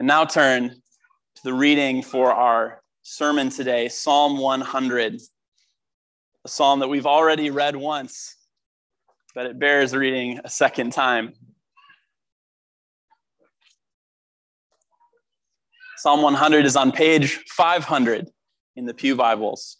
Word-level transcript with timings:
And 0.00 0.08
now 0.08 0.24
turn 0.24 0.70
to 0.70 1.42
the 1.44 1.54
reading 1.54 2.02
for 2.02 2.32
our 2.32 2.82
sermon 3.02 3.48
today 3.48 3.88
Psalm 3.88 4.38
100, 4.38 5.20
a 6.44 6.48
psalm 6.48 6.80
that 6.80 6.88
we've 6.88 7.06
already 7.06 7.50
read 7.50 7.76
once, 7.76 8.36
but 9.36 9.46
it 9.46 9.58
bears 9.58 9.94
reading 9.94 10.40
a 10.44 10.50
second 10.50 10.92
time. 10.92 11.32
Psalm 15.98 16.22
100 16.22 16.66
is 16.66 16.74
on 16.74 16.90
page 16.90 17.44
500 17.50 18.28
in 18.74 18.86
the 18.86 18.94
Pew 18.94 19.14
Bibles. 19.14 19.76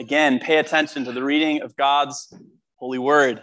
Again, 0.00 0.38
pay 0.38 0.58
attention 0.58 1.04
to 1.06 1.12
the 1.12 1.24
reading 1.24 1.62
of 1.62 1.74
God's 1.74 2.32
holy 2.76 2.98
word. 2.98 3.42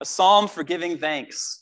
A 0.00 0.04
psalm 0.04 0.46
for 0.46 0.62
giving 0.62 0.98
thanks 0.98 1.61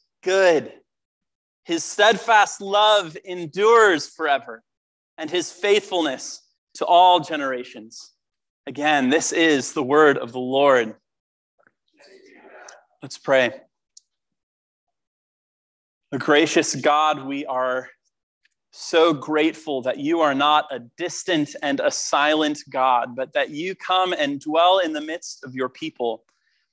good. 0.21 0.73
His 1.63 1.83
steadfast 1.83 2.61
love 2.61 3.15
endures 3.23 4.07
forever, 4.07 4.63
and 5.17 5.29
his 5.29 5.51
faithfulness 5.51 6.41
to 6.75 6.85
all 6.85 7.19
generations. 7.19 8.11
Again, 8.67 9.09
this 9.09 9.31
is 9.31 9.73
the 9.73 9.83
word 9.83 10.17
of 10.17 10.31
the 10.31 10.39
Lord. 10.39 10.95
Let's 13.01 13.17
pray. 13.17 13.51
A 16.11 16.17
gracious 16.17 16.75
God, 16.75 17.25
we 17.25 17.45
are 17.45 17.89
so 18.71 19.13
grateful 19.13 19.81
that 19.81 19.97
you 19.97 20.21
are 20.21 20.33
not 20.33 20.65
a 20.71 20.79
distant 20.97 21.55
and 21.61 21.79
a 21.79 21.91
silent 21.91 22.59
God, 22.69 23.15
but 23.15 23.33
that 23.33 23.49
you 23.49 23.75
come 23.75 24.13
and 24.13 24.39
dwell 24.39 24.79
in 24.79 24.93
the 24.93 25.01
midst 25.01 25.43
of 25.43 25.55
your 25.55 25.69
people, 25.69 26.23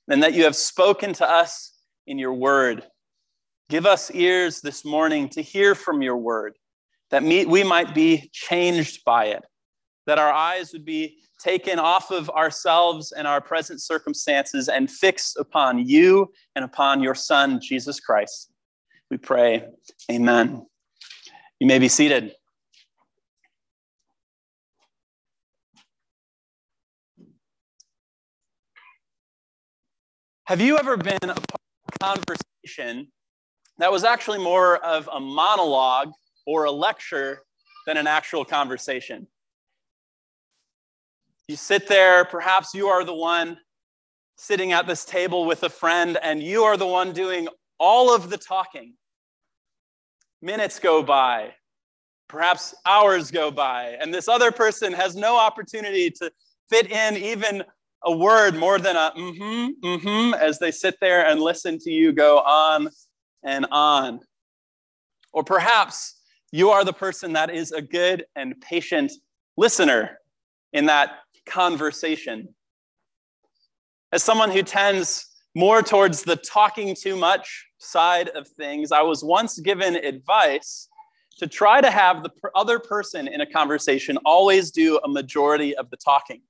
and 0.07 0.23
that 0.23 0.33
you 0.33 0.43
have 0.43 0.55
spoken 0.55 1.13
to 1.13 1.29
us 1.29 1.77
in 2.07 2.17
your 2.17 2.33
word. 2.33 2.83
Give 3.69 3.85
us 3.85 4.09
ears 4.15 4.61
this 4.61 4.83
morning 4.83 5.29
to 5.29 5.43
hear 5.43 5.75
from 5.75 6.01
your 6.01 6.17
word, 6.17 6.57
that 7.11 7.21
we 7.21 7.63
might 7.63 7.93
be 7.93 8.27
changed 8.33 9.05
by 9.05 9.25
it, 9.25 9.43
that 10.07 10.17
our 10.17 10.33
eyes 10.33 10.73
would 10.73 10.85
be 10.85 11.19
taken 11.39 11.77
off 11.77 12.09
of 12.09 12.31
ourselves 12.31 13.11
and 13.11 13.27
our 13.27 13.39
present 13.39 13.79
circumstances 13.79 14.69
and 14.69 14.89
fixed 14.89 15.37
upon 15.37 15.87
you 15.87 16.31
and 16.55 16.65
upon 16.65 17.03
your 17.03 17.13
Son, 17.13 17.59
Jesus 17.61 17.99
Christ. 17.99 18.51
We 19.11 19.17
pray, 19.17 19.67
Amen. 20.11 20.65
You 21.59 21.67
may 21.67 21.77
be 21.77 21.89
seated. 21.89 22.33
Have 30.45 30.59
you 30.59 30.79
ever 30.79 30.97
been 30.97 31.19
a 31.21 31.27
part 31.27 31.37
of 31.37 31.93
a 31.93 31.99
conversation 31.99 33.11
that 33.79 33.91
was 33.91 34.03
actually 34.03 34.39
more 34.39 34.77
of 34.77 35.09
a 35.11 35.19
monologue 35.19 36.11
or 36.45 36.65
a 36.65 36.71
lecture 36.71 37.41
than 37.87 37.97
an 37.97 38.07
actual 38.07 38.45
conversation. 38.45 39.25
You 41.47 41.55
sit 41.55 41.87
there, 41.87 42.25
perhaps 42.25 42.73
you 42.73 42.87
are 42.87 43.03
the 43.03 43.15
one 43.15 43.57
sitting 44.37 44.71
at 44.73 44.85
this 44.85 45.03
table 45.03 45.45
with 45.45 45.63
a 45.63 45.69
friend, 45.69 46.17
and 46.21 46.43
you 46.43 46.63
are 46.63 46.77
the 46.77 46.87
one 46.87 47.11
doing 47.11 47.47
all 47.79 48.13
of 48.13 48.29
the 48.29 48.37
talking. 48.37 48.93
Minutes 50.41 50.79
go 50.79 51.01
by, 51.01 51.53
perhaps 52.27 52.75
hours 52.85 53.31
go 53.31 53.49
by, 53.49 53.97
and 53.99 54.13
this 54.13 54.27
other 54.27 54.51
person 54.51 54.93
has 54.93 55.15
no 55.15 55.37
opportunity 55.37 56.11
to 56.11 56.31
fit 56.69 56.91
in 56.91 57.17
even 57.17 57.63
a 58.05 58.15
word 58.15 58.55
more 58.55 58.79
than 58.79 58.95
a 58.95 59.11
mm 59.17 59.37
hmm, 59.37 59.85
mm 59.85 60.01
hmm, 60.01 60.33
as 60.35 60.59
they 60.59 60.71
sit 60.71 60.95
there 61.01 61.25
and 61.25 61.41
listen 61.41 61.77
to 61.77 61.91
you 61.91 62.13
go 62.13 62.39
on 62.39 62.89
and 63.43 63.65
on. 63.71 64.19
Or 65.33 65.43
perhaps 65.43 66.21
you 66.51 66.69
are 66.69 66.83
the 66.83 66.93
person 66.93 67.33
that 67.33 67.53
is 67.53 67.71
a 67.71 67.81
good 67.81 68.25
and 68.35 68.59
patient 68.61 69.11
listener 69.57 70.19
in 70.73 70.85
that 70.87 71.19
conversation. 71.45 72.49
As 74.11 74.23
someone 74.23 74.51
who 74.51 74.63
tends 74.63 75.27
more 75.55 75.81
towards 75.81 76.23
the 76.23 76.35
talking 76.35 76.95
too 76.95 77.15
much 77.15 77.67
side 77.77 78.29
of 78.29 78.47
things, 78.47 78.91
I 78.91 79.01
was 79.01 79.23
once 79.23 79.59
given 79.59 79.95
advice 79.95 80.87
to 81.37 81.47
try 81.47 81.79
to 81.81 81.89
have 81.89 82.23
the 82.23 82.31
other 82.55 82.79
person 82.79 83.27
in 83.27 83.41
a 83.41 83.45
conversation 83.45 84.17
always 84.25 84.71
do 84.71 84.99
a 85.03 85.07
majority 85.07 85.75
of 85.75 85.89
the 85.89 85.97
talking. 85.97 86.41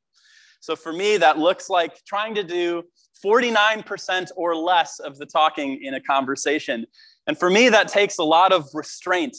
So 0.60 0.76
for 0.76 0.92
me, 0.92 1.18
that 1.18 1.38
looks 1.38 1.70
like 1.70 2.04
trying 2.06 2.36
to 2.36 2.44
do 2.44 2.84
49% 3.24 4.28
or 4.36 4.56
less 4.56 5.00
of 5.00 5.18
the 5.18 5.26
talking 5.26 5.84
in 5.84 5.94
a 5.94 6.02
conversation. 6.02 6.86
And 7.28 7.38
for 7.38 7.50
me, 7.50 7.70
that 7.70 7.88
takes 7.88 8.18
a 8.18 8.24
lot 8.24 8.52
of 8.52 8.68
restraint, 8.74 9.36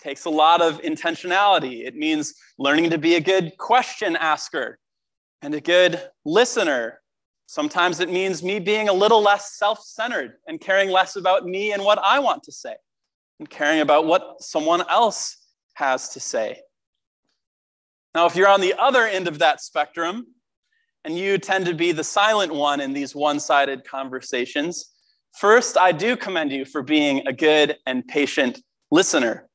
takes 0.00 0.24
a 0.24 0.30
lot 0.30 0.62
of 0.62 0.80
intentionality. 0.82 1.84
It 1.86 1.94
means 1.94 2.34
learning 2.58 2.90
to 2.90 2.98
be 2.98 3.16
a 3.16 3.20
good 3.20 3.52
question 3.58 4.16
asker 4.16 4.78
and 5.42 5.54
a 5.54 5.60
good 5.60 6.00
listener. 6.24 7.00
Sometimes 7.46 8.00
it 8.00 8.10
means 8.10 8.42
me 8.42 8.58
being 8.60 8.88
a 8.88 8.92
little 8.92 9.20
less 9.20 9.58
self 9.58 9.82
centered 9.82 10.34
and 10.46 10.60
caring 10.60 10.90
less 10.90 11.16
about 11.16 11.44
me 11.44 11.72
and 11.72 11.84
what 11.84 11.98
I 11.98 12.18
want 12.18 12.44
to 12.44 12.52
say 12.52 12.74
and 13.38 13.50
caring 13.50 13.80
about 13.80 14.06
what 14.06 14.40
someone 14.40 14.88
else 14.88 15.36
has 15.74 16.10
to 16.10 16.20
say. 16.20 16.60
Now, 18.14 18.26
if 18.26 18.36
you're 18.36 18.48
on 18.48 18.60
the 18.60 18.74
other 18.78 19.06
end 19.06 19.26
of 19.26 19.38
that 19.38 19.60
spectrum, 19.60 20.26
and 21.04 21.18
you 21.18 21.38
tend 21.38 21.66
to 21.66 21.74
be 21.74 21.92
the 21.92 22.04
silent 22.04 22.54
one 22.54 22.80
in 22.80 22.92
these 22.92 23.14
one 23.14 23.40
sided 23.40 23.84
conversations, 23.84 24.90
first, 25.36 25.76
I 25.76 25.92
do 25.92 26.16
commend 26.16 26.52
you 26.52 26.64
for 26.64 26.82
being 26.82 27.26
a 27.26 27.32
good 27.32 27.76
and 27.86 28.06
patient 28.06 28.62
listener. 28.90 29.48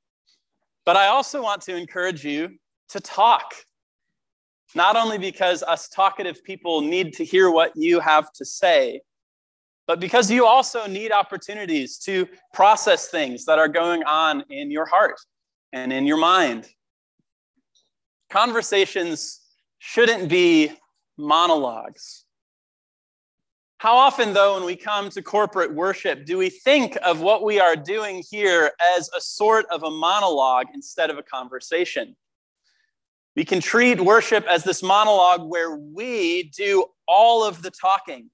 But 0.85 0.97
I 0.97 1.07
also 1.07 1.41
want 1.41 1.61
to 1.63 1.75
encourage 1.75 2.23
you 2.23 2.57
to 2.89 2.99
talk, 2.99 3.53
not 4.75 4.95
only 4.95 5.17
because 5.17 5.63
us 5.63 5.89
talkative 5.89 6.43
people 6.43 6.81
need 6.81 7.13
to 7.13 7.23
hear 7.23 7.49
what 7.51 7.71
you 7.75 7.99
have 7.99 8.31
to 8.33 8.45
say, 8.45 9.01
but 9.85 10.01
because 10.01 10.29
you 10.29 10.45
also 10.45 10.85
need 10.85 11.13
opportunities 11.13 11.97
to 11.99 12.27
process 12.53 13.07
things 13.07 13.45
that 13.45 13.57
are 13.57 13.69
going 13.69 14.03
on 14.03 14.43
in 14.49 14.69
your 14.69 14.85
heart 14.85 15.19
and 15.71 15.93
in 15.93 16.05
your 16.05 16.17
mind. 16.17 16.67
Conversations 18.29 19.41
shouldn't 19.79 20.29
be 20.29 20.71
monologues. 21.17 22.25
How 23.79 23.95
often, 23.95 24.33
though, 24.33 24.55
when 24.55 24.65
we 24.65 24.75
come 24.75 25.09
to 25.11 25.21
corporate 25.21 25.71
worship, 25.73 26.25
do 26.25 26.37
we 26.37 26.49
think 26.49 26.97
of 27.03 27.21
what 27.21 27.43
we 27.43 27.59
are 27.59 27.75
doing 27.75 28.23
here 28.29 28.71
as 28.97 29.09
a 29.15 29.21
sort 29.21 29.67
of 29.67 29.83
a 29.83 29.91
monologue 29.91 30.65
instead 30.73 31.11
of 31.11 31.17
a 31.19 31.23
conversation? 31.23 32.15
We 33.35 33.45
can 33.45 33.61
treat 33.61 34.01
worship 34.01 34.45
as 34.47 34.63
this 34.63 34.81
monologue 34.81 35.47
where 35.47 35.75
we 35.75 36.49
do 36.57 36.85
all 37.07 37.43
of 37.43 37.61
the 37.61 37.69
talking. 37.69 38.31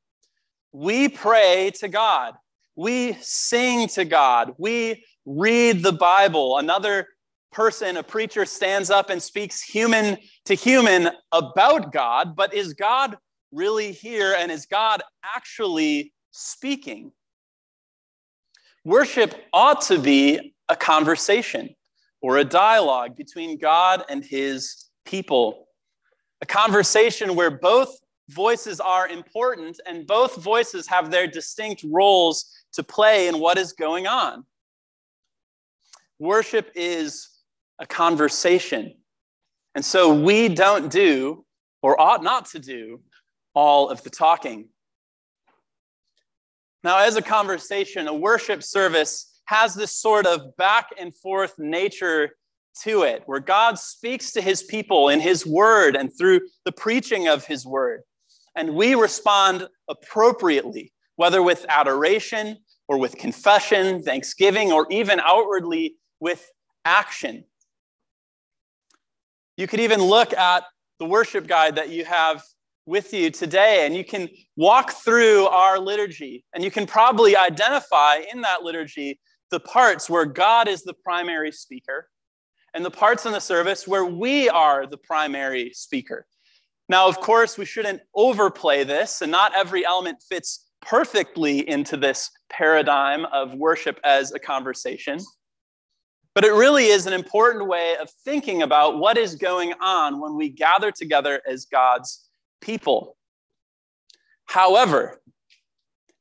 We 0.72 1.10
pray 1.10 1.72
to 1.76 1.90
God. 1.90 2.36
We 2.78 3.18
sing 3.20 3.90
to 3.90 4.06
God. 4.06 4.56
We 4.58 5.04
read 5.26 5.84
the 5.84 5.92
Bible. 5.92 6.58
Another 6.58 7.10
person, 7.54 7.98
a 7.98 8.04
preacher, 8.04 8.46
stands 8.46 8.90
up 8.90 9.10
and 9.10 9.22
speaks 9.22 9.62
human 9.62 10.18
to 10.46 10.54
human 10.56 11.10
about 11.32 11.94
God, 11.94 12.36
but 12.36 12.54
is 12.54 12.74
God 12.74 13.18
really 13.52 13.92
here 13.92 14.36
and 14.38 14.52
is 14.52 14.66
God 14.66 15.02
actually 15.36 16.12
speaking? 16.32 17.12
Worship 18.84 19.36
ought 19.54 19.82
to 19.84 19.98
be 19.98 20.54
a 20.68 20.76
conversation 20.76 21.70
or 22.22 22.38
a 22.38 22.44
dialogue 22.44 23.16
between 23.16 23.58
God 23.58 24.04
and 24.10 24.26
his 24.26 24.86
people, 25.06 25.68
a 26.42 26.46
conversation 26.46 27.36
where 27.36 27.52
both 27.52 27.96
voices 28.30 28.80
are 28.80 29.08
important 29.08 29.80
and 29.86 30.08
both 30.08 30.42
voices 30.42 30.88
have 30.88 31.12
their 31.12 31.28
distinct 31.28 31.86
roles 31.90 32.46
to 32.74 32.84
play 32.84 33.28
in 33.28 33.40
what 33.40 33.58
is 33.58 33.74
going 33.74 34.08
on. 34.08 34.46
Worship 36.20 36.72
is 36.76 37.30
a 37.80 37.86
conversation. 37.86 38.94
And 39.76 39.84
so 39.84 40.14
we 40.14 40.50
don't 40.50 40.92
do, 40.92 41.46
or 41.82 42.00
ought 42.00 42.24
not 42.24 42.46
to 42.52 42.60
do, 42.60 43.02
all 43.54 43.90
of 43.90 44.04
the 44.04 44.10
talking. 44.10 44.70
Now, 46.84 47.00
as 47.00 47.16
a 47.16 47.22
conversation, 47.22 48.08
a 48.08 48.14
worship 48.14 48.64
service 48.64 49.42
has 49.46 49.74
this 49.74 49.92
sort 49.92 50.26
of 50.26 50.56
back 50.58 50.90
and 51.00 51.16
forth 51.16 51.54
nature 51.58 52.32
to 52.84 53.04
it, 53.04 53.24
where 53.26 53.40
God 53.40 53.78
speaks 53.78 54.32
to 54.32 54.42
his 54.42 54.64
people 54.64 55.10
in 55.10 55.20
his 55.20 55.46
word 55.46 55.96
and 55.96 56.12
through 56.18 56.42
the 56.66 56.72
preaching 56.72 57.28
of 57.28 57.46
his 57.46 57.66
word. 57.66 58.02
And 58.56 58.76
we 58.76 58.96
respond 58.96 59.68
appropriately, 59.88 60.92
whether 61.16 61.42
with 61.44 61.66
adoration 61.70 62.58
or 62.88 62.98
with 62.98 63.16
confession, 63.18 64.02
thanksgiving, 64.04 64.72
or 64.72 64.88
even 64.90 65.20
outwardly 65.20 65.96
with 66.20 66.50
action. 66.86 67.44
You 69.58 69.68
could 69.68 69.80
even 69.80 70.02
look 70.02 70.34
at 70.34 70.64
the 71.00 71.06
worship 71.06 71.48
guide 71.48 71.76
that 71.76 71.90
you 71.90 72.06
have 72.06 72.44
with 72.86 73.14
you 73.14 73.30
today, 73.30 73.86
and 73.86 73.96
you 73.96 74.04
can 74.04 74.30
walk 74.56 74.92
through 74.92 75.46
our 75.48 75.80
liturgy, 75.80 76.44
and 76.54 76.64
you 76.64 76.72
can 76.72 76.86
probably 76.86 77.38
identify 77.38 78.22
in 78.34 78.42
that 78.42 78.64
liturgy 78.64 79.20
the 79.52 79.60
parts 79.60 80.10
where 80.10 80.26
God 80.26 80.68
is 80.68 80.84
the 80.84 80.94
primary 80.94 81.52
speaker 81.52 82.10
and 82.74 82.84
the 82.84 82.92
parts 82.92 83.26
in 83.26 83.32
the 83.32 83.40
service 83.40 83.88
where 83.88 84.06
we 84.06 84.50
are 84.50 84.88
the 84.88 84.98
primary 84.98 85.72
speaker. 85.74 86.26
Now, 86.90 87.08
of 87.08 87.20
course, 87.20 87.58
we 87.58 87.66
shouldn't 87.66 88.02
overplay 88.16 88.84
this, 88.84 89.22
and 89.22 89.32
not 89.32 89.56
every 89.56 89.86
element 89.86 90.24
fits 90.28 90.68
perfectly 90.82 91.68
into 91.70 91.96
this 91.96 92.30
paradigm 92.50 93.26
of 93.26 93.54
worship 93.54 94.00
as 94.04 94.34
a 94.34 94.40
conversation. 94.40 95.20
But 96.36 96.46
it 96.46 96.54
really 96.54 96.88
is 96.88 97.06
an 97.06 97.14
important 97.14 97.68
way 97.68 97.96
of 98.02 98.10
thinking 98.10 98.64
about 98.64 98.98
what 98.98 99.18
is 99.18 99.36
going 99.36 99.74
on 99.82 100.20
when 100.20 100.36
we 100.36 100.50
gather 100.50 100.92
together 100.92 101.42
as 101.48 101.66
God's 101.66 102.28
people. 102.60 103.18
However, 104.46 105.22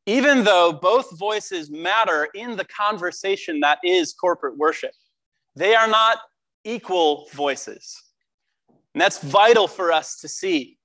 even 0.07 0.45
though 0.45 0.73
both 0.73 1.19
voices 1.19 1.71
matter 1.71 2.29
in 2.35 2.57
the 2.57 2.65
conversation 2.65 3.61
that 3.61 3.79
is 3.85 4.13
corporate 4.13 4.59
worship, 4.59 4.93
they 5.55 5.75
are 5.75 5.89
not 5.89 6.19
equal 6.65 7.29
voices. 7.33 7.97
And 8.95 9.01
that's 9.01 9.23
vital 9.23 9.69
for 9.69 9.93
us 9.93 10.21
to 10.21 10.29
see. 10.29 10.79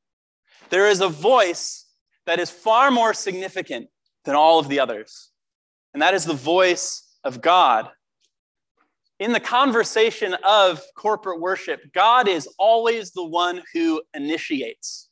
There 0.70 0.88
is 0.88 1.02
a 1.02 1.10
voice 1.10 1.86
that 2.26 2.40
is 2.40 2.50
far 2.50 2.92
more 2.92 3.14
significant 3.14 3.90
than 4.26 4.36
all 4.36 4.60
of 4.60 4.68
the 4.68 4.80
others, 4.80 5.32
and 5.94 6.02
that 6.02 6.14
is 6.14 6.26
the 6.26 6.34
voice 6.34 7.18
of 7.24 7.42
God. 7.42 7.90
In 9.20 9.32
the 9.32 9.40
conversation 9.40 10.36
of 10.46 10.82
corporate 10.96 11.42
worship, 11.42 11.82
God 11.94 12.28
is 12.28 12.48
always 12.60 13.12
the 13.12 13.26
one 13.26 13.64
who 13.74 14.02
initiates. 14.14 15.10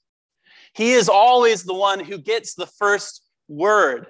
He 0.73 0.91
is 0.91 1.09
always 1.09 1.63
the 1.63 1.73
one 1.73 1.99
who 1.99 2.19
gets 2.19 2.53
the 2.53 2.67
first 2.67 3.23
word. 3.47 4.07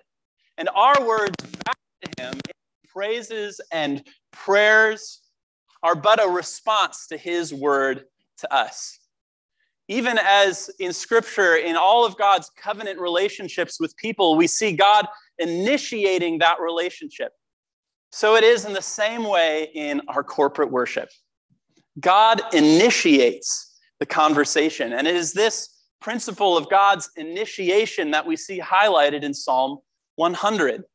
And 0.58 0.68
our 0.76 1.06
words 1.06 1.36
back 1.66 1.78
to 2.04 2.24
him 2.24 2.40
praises 2.90 3.62
and 3.72 4.06
prayers 4.32 5.22
are 5.82 5.96
but 5.96 6.24
a 6.24 6.28
response 6.28 7.08
to 7.08 7.18
his 7.18 7.54
word 7.54 8.06
to 8.40 8.54
us. 8.54 9.00
Even 9.88 10.18
as 10.22 10.70
in 10.80 10.92
scripture, 10.92 11.56
in 11.56 11.76
all 11.76 12.06
of 12.06 12.18
God's 12.18 12.50
covenant 12.58 13.00
relationships 13.00 13.80
with 13.80 13.96
people, 13.96 14.36
we 14.36 14.48
see 14.48 14.74
God 14.74 15.08
initiating 15.38 16.40
that 16.40 16.60
relationship. 16.60 17.32
So 18.16 18.38
it 18.38 18.46
is 18.46 18.64
in 18.64 18.72
the 18.72 18.82
same 18.82 19.26
way 19.26 19.70
in 19.76 20.02
our 20.08 20.24
corporate 20.24 20.72
worship. 20.72 21.10
God 22.00 22.42
initiates 22.54 23.78
the 24.00 24.06
conversation. 24.06 24.94
And 24.94 25.06
it 25.06 25.18
is 25.18 25.34
this 25.34 25.82
principle 26.00 26.56
of 26.56 26.70
God's 26.70 27.10
initiation 27.18 28.12
that 28.12 28.26
we 28.26 28.38
see 28.38 28.58
highlighted 28.58 29.24
in 29.24 29.34
Psalm 29.34 29.80
100. 30.16 30.86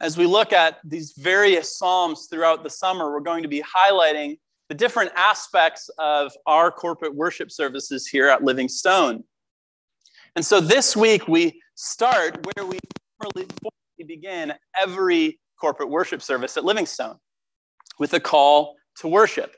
As 0.00 0.16
we 0.16 0.24
look 0.24 0.50
at 0.54 0.78
these 0.82 1.12
various 1.18 1.76
Psalms 1.76 2.28
throughout 2.30 2.64
the 2.64 2.70
summer, 2.70 3.12
we're 3.12 3.20
going 3.20 3.42
to 3.42 3.50
be 3.50 3.62
highlighting 3.62 4.38
the 4.70 4.74
different 4.74 5.12
aspects 5.14 5.90
of 5.98 6.32
our 6.46 6.70
corporate 6.70 7.14
worship 7.14 7.50
services 7.50 8.06
here 8.06 8.30
at 8.30 8.44
Living 8.44 8.66
Stone. 8.66 9.24
And 10.36 10.42
so 10.42 10.58
this 10.58 10.96
week 10.96 11.28
we 11.28 11.60
start 11.74 12.46
where 12.46 12.64
we 12.64 12.78
formally 14.02 14.16
begin 14.16 14.52
every 14.80 15.38
corporate 15.60 15.88
worship 15.88 16.22
service 16.22 16.56
at 16.56 16.64
Livingstone 16.64 17.16
with 17.98 18.12
a 18.14 18.20
call 18.20 18.74
to 18.96 19.08
worship. 19.08 19.54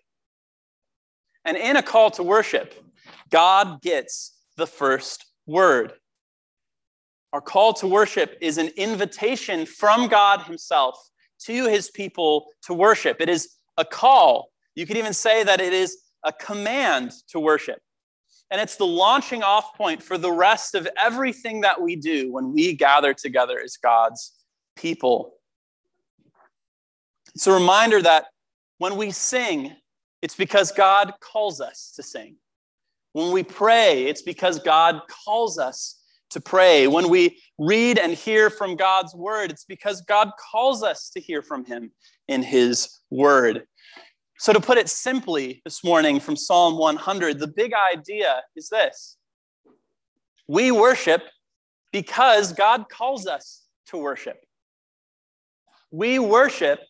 And 1.44 1.56
in 1.56 1.76
a 1.76 1.82
call 1.82 2.10
to 2.12 2.22
worship, 2.22 2.74
God 3.30 3.80
gets 3.82 4.38
the 4.56 4.66
first 4.66 5.24
word. 5.46 5.92
Our 7.32 7.40
call 7.40 7.72
to 7.74 7.86
worship 7.86 8.36
is 8.40 8.58
an 8.58 8.70
invitation 8.76 9.66
from 9.66 10.08
God 10.08 10.42
Himself 10.42 10.96
to 11.46 11.66
His 11.66 11.90
people 11.90 12.46
to 12.62 12.74
worship. 12.74 13.20
It 13.20 13.28
is 13.28 13.48
a 13.76 13.84
call 13.84 14.50
you 14.76 14.86
could 14.86 14.96
even 14.96 15.12
say 15.12 15.44
that 15.44 15.60
it 15.60 15.72
is 15.72 15.98
a 16.24 16.32
command 16.32 17.12
to 17.28 17.38
worship. 17.38 17.78
And 18.54 18.60
it's 18.60 18.76
the 18.76 18.86
launching 18.86 19.42
off 19.42 19.74
point 19.74 20.00
for 20.00 20.16
the 20.16 20.30
rest 20.30 20.76
of 20.76 20.86
everything 20.96 21.62
that 21.62 21.82
we 21.82 21.96
do 21.96 22.32
when 22.32 22.52
we 22.52 22.72
gather 22.72 23.12
together 23.12 23.60
as 23.60 23.76
God's 23.76 24.30
people. 24.76 25.34
It's 27.34 27.48
a 27.48 27.52
reminder 27.52 28.00
that 28.00 28.26
when 28.78 28.96
we 28.96 29.10
sing, 29.10 29.74
it's 30.22 30.36
because 30.36 30.70
God 30.70 31.14
calls 31.18 31.60
us 31.60 31.94
to 31.96 32.04
sing. 32.04 32.36
When 33.12 33.32
we 33.32 33.42
pray, 33.42 34.04
it's 34.04 34.22
because 34.22 34.60
God 34.60 35.00
calls 35.08 35.58
us 35.58 36.00
to 36.30 36.40
pray. 36.40 36.86
When 36.86 37.08
we 37.08 37.40
read 37.58 37.98
and 37.98 38.12
hear 38.12 38.50
from 38.50 38.76
God's 38.76 39.16
word, 39.16 39.50
it's 39.50 39.64
because 39.64 40.00
God 40.02 40.30
calls 40.52 40.84
us 40.84 41.10
to 41.10 41.20
hear 41.20 41.42
from 41.42 41.64
him 41.64 41.90
in 42.28 42.44
his 42.44 43.00
word. 43.10 43.66
So, 44.38 44.52
to 44.52 44.60
put 44.60 44.78
it 44.78 44.88
simply 44.88 45.62
this 45.64 45.84
morning 45.84 46.18
from 46.18 46.36
Psalm 46.36 46.76
100, 46.76 47.38
the 47.38 47.46
big 47.46 47.72
idea 47.92 48.42
is 48.56 48.68
this 48.68 49.16
we 50.48 50.70
worship 50.72 51.22
because 51.92 52.52
God 52.52 52.88
calls 52.88 53.26
us 53.26 53.62
to 53.86 53.96
worship. 53.96 54.36
We 55.90 56.18
worship 56.18 56.80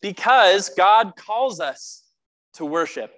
because 0.00 0.68
God 0.70 1.14
calls 1.16 1.58
us 1.58 2.04
to 2.54 2.64
worship. 2.64 3.12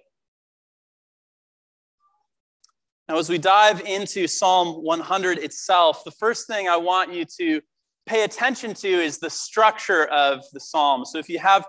Now, 3.08 3.19
as 3.19 3.29
we 3.29 3.38
dive 3.38 3.82
into 3.82 4.26
Psalm 4.26 4.82
100 4.82 5.38
itself, 5.38 6.02
the 6.05 6.11
first 6.11 6.46
thing 6.46 6.69
I 6.69 6.79
want 6.79 7.12
you 7.12 7.25
to 7.38 7.61
pay 8.06 8.25
attention 8.25 8.72
to 8.75 8.88
is 8.88 9.19
the 9.19 9.31
structure 9.31 10.06
of 10.06 10.43
the 10.55 10.61
psalm. 10.61 11.05
So, 11.05 11.19
if 11.19 11.29
you 11.29 11.39
have 11.39 11.67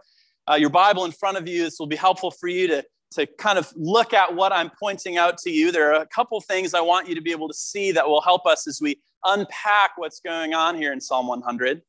uh, 0.49 0.55
your 0.55 0.69
Bible 0.69 1.05
in 1.05 1.11
front 1.11 1.37
of 1.37 1.47
you. 1.47 1.63
This 1.63 1.79
will 1.79 1.87
be 1.87 1.95
helpful 1.95 2.31
for 2.31 2.47
you 2.47 2.67
to, 2.67 2.85
to 3.11 3.25
kind 3.25 3.57
of 3.57 3.71
look 3.75 4.13
at 4.13 4.33
what 4.33 4.51
I'm 4.51 4.71
pointing 4.79 5.17
out 5.17 5.37
to 5.39 5.49
you. 5.49 5.71
There 5.71 5.93
are 5.93 6.01
a 6.01 6.07
couple 6.07 6.39
things 6.41 6.73
I 6.73 6.81
want 6.81 7.07
you 7.07 7.15
to 7.15 7.21
be 7.21 7.31
able 7.31 7.47
to 7.47 7.53
see 7.53 7.91
that 7.91 8.07
will 8.07 8.21
help 8.21 8.45
us 8.45 8.67
as 8.67 8.79
we 8.81 8.99
unpack 9.25 9.91
what's 9.97 10.19
going 10.19 10.53
on 10.53 10.75
here 10.75 10.93
in 10.93 11.01
Psalm 11.01 11.27
100. 11.27 11.81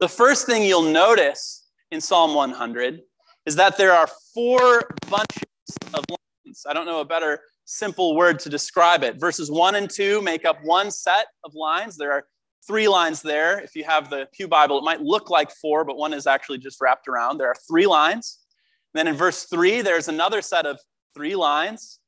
The 0.00 0.08
first 0.08 0.46
thing 0.46 0.62
you'll 0.64 0.82
notice 0.82 1.66
in 1.90 2.00
Psalm 2.00 2.34
100 2.34 3.00
is 3.46 3.56
that 3.56 3.76
there 3.76 3.92
are 3.92 4.08
four 4.34 4.82
bunches 5.08 5.42
of 5.94 6.04
lines. 6.08 6.64
I 6.68 6.72
don't 6.72 6.86
know 6.86 7.00
a 7.00 7.04
better 7.04 7.40
simple 7.64 8.16
word 8.16 8.38
to 8.40 8.48
describe 8.48 9.02
it. 9.02 9.18
Verses 9.18 9.50
1 9.50 9.74
and 9.74 9.90
2 9.90 10.22
make 10.22 10.44
up 10.44 10.58
one 10.62 10.90
set 10.90 11.26
of 11.44 11.54
lines. 11.54 11.96
There 11.96 12.12
are 12.12 12.26
three 12.68 12.86
lines 12.86 13.22
there. 13.22 13.58
If 13.58 13.74
you 13.74 13.82
have 13.84 14.10
the 14.10 14.28
Pew 14.32 14.46
Bible, 14.46 14.78
it 14.78 14.84
might 14.84 15.00
look 15.00 15.30
like 15.30 15.50
four, 15.50 15.84
but 15.84 15.96
one 15.96 16.12
is 16.12 16.26
actually 16.26 16.58
just 16.58 16.80
wrapped 16.80 17.08
around. 17.08 17.38
There 17.38 17.48
are 17.48 17.56
three 17.66 17.86
lines. 17.86 18.38
then 18.94 19.08
in 19.08 19.16
verse 19.16 19.44
three, 19.44 19.80
there's 19.80 20.08
another 20.08 20.42
set 20.42 20.66
of 20.66 20.78
three 21.14 21.34
lines. 21.34 21.98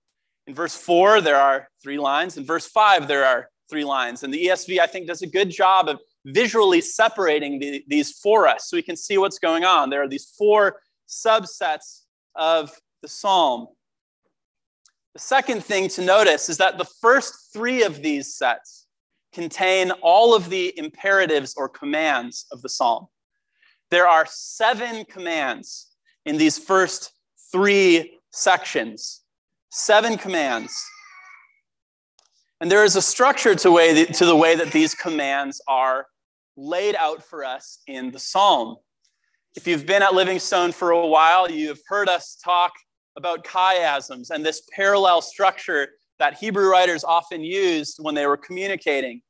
In 0.46 0.54
verse 0.54 0.76
four, 0.76 1.20
there 1.20 1.36
are 1.36 1.68
three 1.82 1.98
lines. 1.98 2.36
In 2.36 2.44
verse 2.44 2.66
five, 2.66 3.08
there 3.08 3.24
are 3.24 3.48
three 3.70 3.84
lines. 3.84 4.22
And 4.22 4.32
the 4.32 4.46
ESV, 4.46 4.78
I 4.78 4.86
think, 4.86 5.06
does 5.06 5.22
a 5.22 5.26
good 5.26 5.50
job 5.50 5.88
of 5.88 5.98
visually 6.26 6.80
separating 6.80 7.58
the, 7.58 7.82
these 7.88 8.12
for 8.18 8.46
us 8.46 8.68
so 8.68 8.76
we 8.76 8.82
can 8.82 8.96
see 8.96 9.16
what's 9.16 9.38
going 9.38 9.64
on. 9.64 9.88
There 9.88 10.02
are 10.02 10.08
these 10.08 10.34
four 10.36 10.80
subsets 11.08 12.02
of 12.34 12.70
the 13.00 13.08
psalm. 13.08 13.68
The 15.14 15.20
second 15.20 15.64
thing 15.64 15.88
to 15.90 16.02
notice 16.02 16.48
is 16.48 16.58
that 16.58 16.78
the 16.78 16.84
first 16.84 17.52
three 17.52 17.82
of 17.82 18.02
these 18.02 18.34
sets 18.34 18.86
contain 19.32 19.90
all 20.02 20.34
of 20.34 20.50
the 20.50 20.76
imperatives 20.78 21.54
or 21.56 21.68
commands 21.68 22.46
of 22.52 22.62
the 22.62 22.68
psalm. 22.68 23.06
There 23.90 24.08
are 24.08 24.26
seven 24.28 25.04
commands 25.04 25.88
in 26.24 26.36
these 26.36 26.58
first 26.58 27.12
three 27.52 28.18
sections. 28.30 29.22
Seven 29.70 30.16
commands. 30.16 30.72
And 32.60 32.70
there 32.70 32.84
is 32.84 32.96
a 32.96 33.02
structure 33.02 33.54
to, 33.54 33.70
way, 33.70 34.04
to 34.04 34.26
the 34.26 34.36
way 34.36 34.54
that 34.54 34.72
these 34.72 34.94
commands 34.94 35.60
are 35.66 36.06
laid 36.56 36.94
out 36.96 37.22
for 37.22 37.44
us 37.44 37.78
in 37.86 38.10
the 38.10 38.18
psalm. 38.18 38.76
If 39.56 39.66
you've 39.66 39.86
been 39.86 40.02
at 40.02 40.14
Livingstone 40.14 40.72
for 40.72 40.90
a 40.90 41.06
while, 41.06 41.50
you've 41.50 41.80
heard 41.88 42.08
us 42.08 42.36
talk 42.36 42.72
about 43.16 43.44
chiasms 43.44 44.30
and 44.30 44.44
this 44.44 44.62
parallel 44.74 45.22
structure 45.22 45.88
that 46.20 46.34
Hebrew 46.34 46.70
writers 46.70 47.02
often 47.02 47.42
used 47.42 47.96
when 47.98 48.14
they 48.14 48.26
were 48.26 48.36
communicating. 48.36 49.22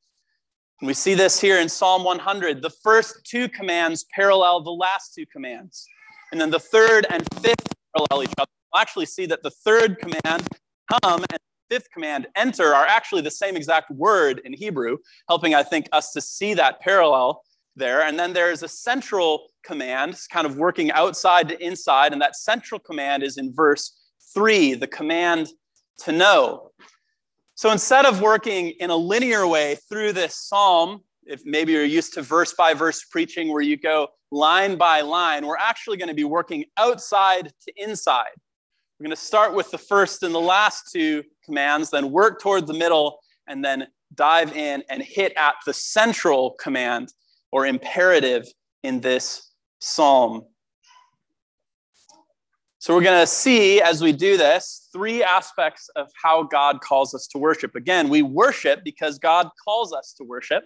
We 0.83 0.93
see 0.93 1.15
this 1.15 1.41
here 1.41 1.61
in 1.61 1.69
Psalm 1.69 2.05
100. 2.05 2.63
The 2.63 2.71
first 2.71 3.25
two 3.25 3.49
commands 3.49 4.05
parallel 4.15 4.63
the 4.63 4.73
last 4.73 5.15
two 5.15 5.25
commands. 5.27 5.87
And 6.33 6.41
then 6.41 6.51
the 6.51 6.59
third 6.59 7.07
and 7.09 7.23
fifth 7.41 7.75
parallel 7.95 8.25
each 8.25 8.35
other. 8.39 8.51
We'll 8.73 8.81
actually 8.81 9.07
see 9.07 9.27
that 9.27 9.43
the 9.43 9.51
third 9.51 9.99
command, 9.99 10.49
come, 11.03 11.25
and 11.31 11.41
fifth 11.71 11.91
command, 11.93 12.27
enter, 12.35 12.75
are 12.75 12.87
actually 12.87 13.23
the 13.23 13.31
same 13.31 13.57
exact 13.57 13.91
word 13.93 14.41
in 14.45 14.53
Hebrew, 14.53 14.99
helping, 15.29 15.55
I 15.55 15.63
think, 15.63 15.89
us 15.93 16.13
to 16.13 16.21
see 16.21 16.55
that 16.55 16.81
parallel 16.81 17.43
there. 17.77 18.03
And 18.03 18.19
then 18.19 18.33
there's 18.33 18.65
a 18.65 18.69
central 18.69 19.49
command, 19.65 20.19
kind 20.33 20.47
of 20.47 20.57
working 20.57 20.91
outside 20.91 21.49
to 21.51 21.65
inside. 21.65 22.13
And 22.13 22.23
that 22.23 22.37
central 22.37 22.81
command 22.81 23.23
is 23.23 23.39
in 23.39 23.55
verse 23.55 23.97
three, 24.35 24.75
the 24.75 24.89
command 24.89 25.49
to 26.05 26.13
know. 26.13 26.71
So 27.55 27.71
instead 27.71 28.07
of 28.07 28.21
working 28.21 28.71
in 28.81 28.91
a 28.91 28.97
linear 28.97 29.47
way 29.47 29.77
through 29.89 30.13
this 30.13 30.35
psalm, 30.37 31.03
if 31.25 31.43
maybe 31.45 31.73
you're 31.73 31.85
used 31.85 32.15
to 32.15 32.23
verse 32.23 32.55
by 32.55 32.75
verse 32.75 33.05
preaching 33.05 33.53
where 33.53 33.63
you 33.63 33.77
go 33.77 34.09
line 34.31 34.77
by 34.77 35.03
line, 35.03 35.47
we're 35.47 35.59
actually 35.59 35.97
going 35.97 36.09
to 36.09 36.15
be 36.15 36.25
working 36.25 36.65
outside 36.79 37.53
to 37.67 37.73
inside. 37.77 38.33
We're 38.99 39.05
going 39.05 39.17
to 39.17 39.23
start 39.23 39.55
with 39.55 39.71
the 39.71 39.79
first 39.79 40.23
and 40.23 40.35
the 40.35 40.41
last 40.41 40.91
two 40.93 41.23
commands, 41.45 41.91
then 41.91 42.11
work 42.11 42.41
toward 42.41 42.67
the 42.67 42.75
middle, 42.75 43.19
and 43.47 43.65
then 43.65 43.87
dive 44.15 44.57
in 44.57 44.83
and 44.89 45.03
hit 45.03 45.33
at 45.37 45.55
the 45.67 45.73
central 45.73 46.53
command 46.53 47.13
or 47.53 47.67
imperative 47.67 48.47
in 48.83 49.01
this 49.01 49.53
psalm. 49.81 50.45
So 52.81 52.95
we're 52.95 53.03
going 53.03 53.21
to 53.21 53.27
see 53.27 53.83
as 53.83 54.01
we 54.01 54.11
do 54.11 54.39
this 54.39 54.89
three 54.91 55.23
aspects 55.23 55.91
of 55.97 56.11
how 56.21 56.45
God 56.45 56.81
calls 56.81 57.15
us 57.15 57.27
to 57.27 57.39
worship. 57.39 57.75
Again, 57.75 58.09
we 58.09 58.23
worship 58.23 58.81
because 58.83 59.19
God 59.19 59.51
calls 59.63 59.93
us 59.93 60.15
to 60.17 60.25
worship, 60.25 60.65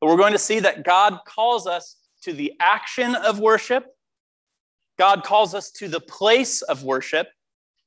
but 0.00 0.08
we're 0.08 0.16
going 0.16 0.32
to 0.32 0.38
see 0.38 0.60
that 0.60 0.82
God 0.82 1.18
calls 1.26 1.66
us 1.66 1.96
to 2.22 2.32
the 2.32 2.54
action 2.58 3.14
of 3.14 3.38
worship, 3.38 3.84
God 4.98 5.24
calls 5.24 5.54
us 5.54 5.70
to 5.72 5.88
the 5.88 6.00
place 6.00 6.62
of 6.62 6.84
worship, 6.84 7.28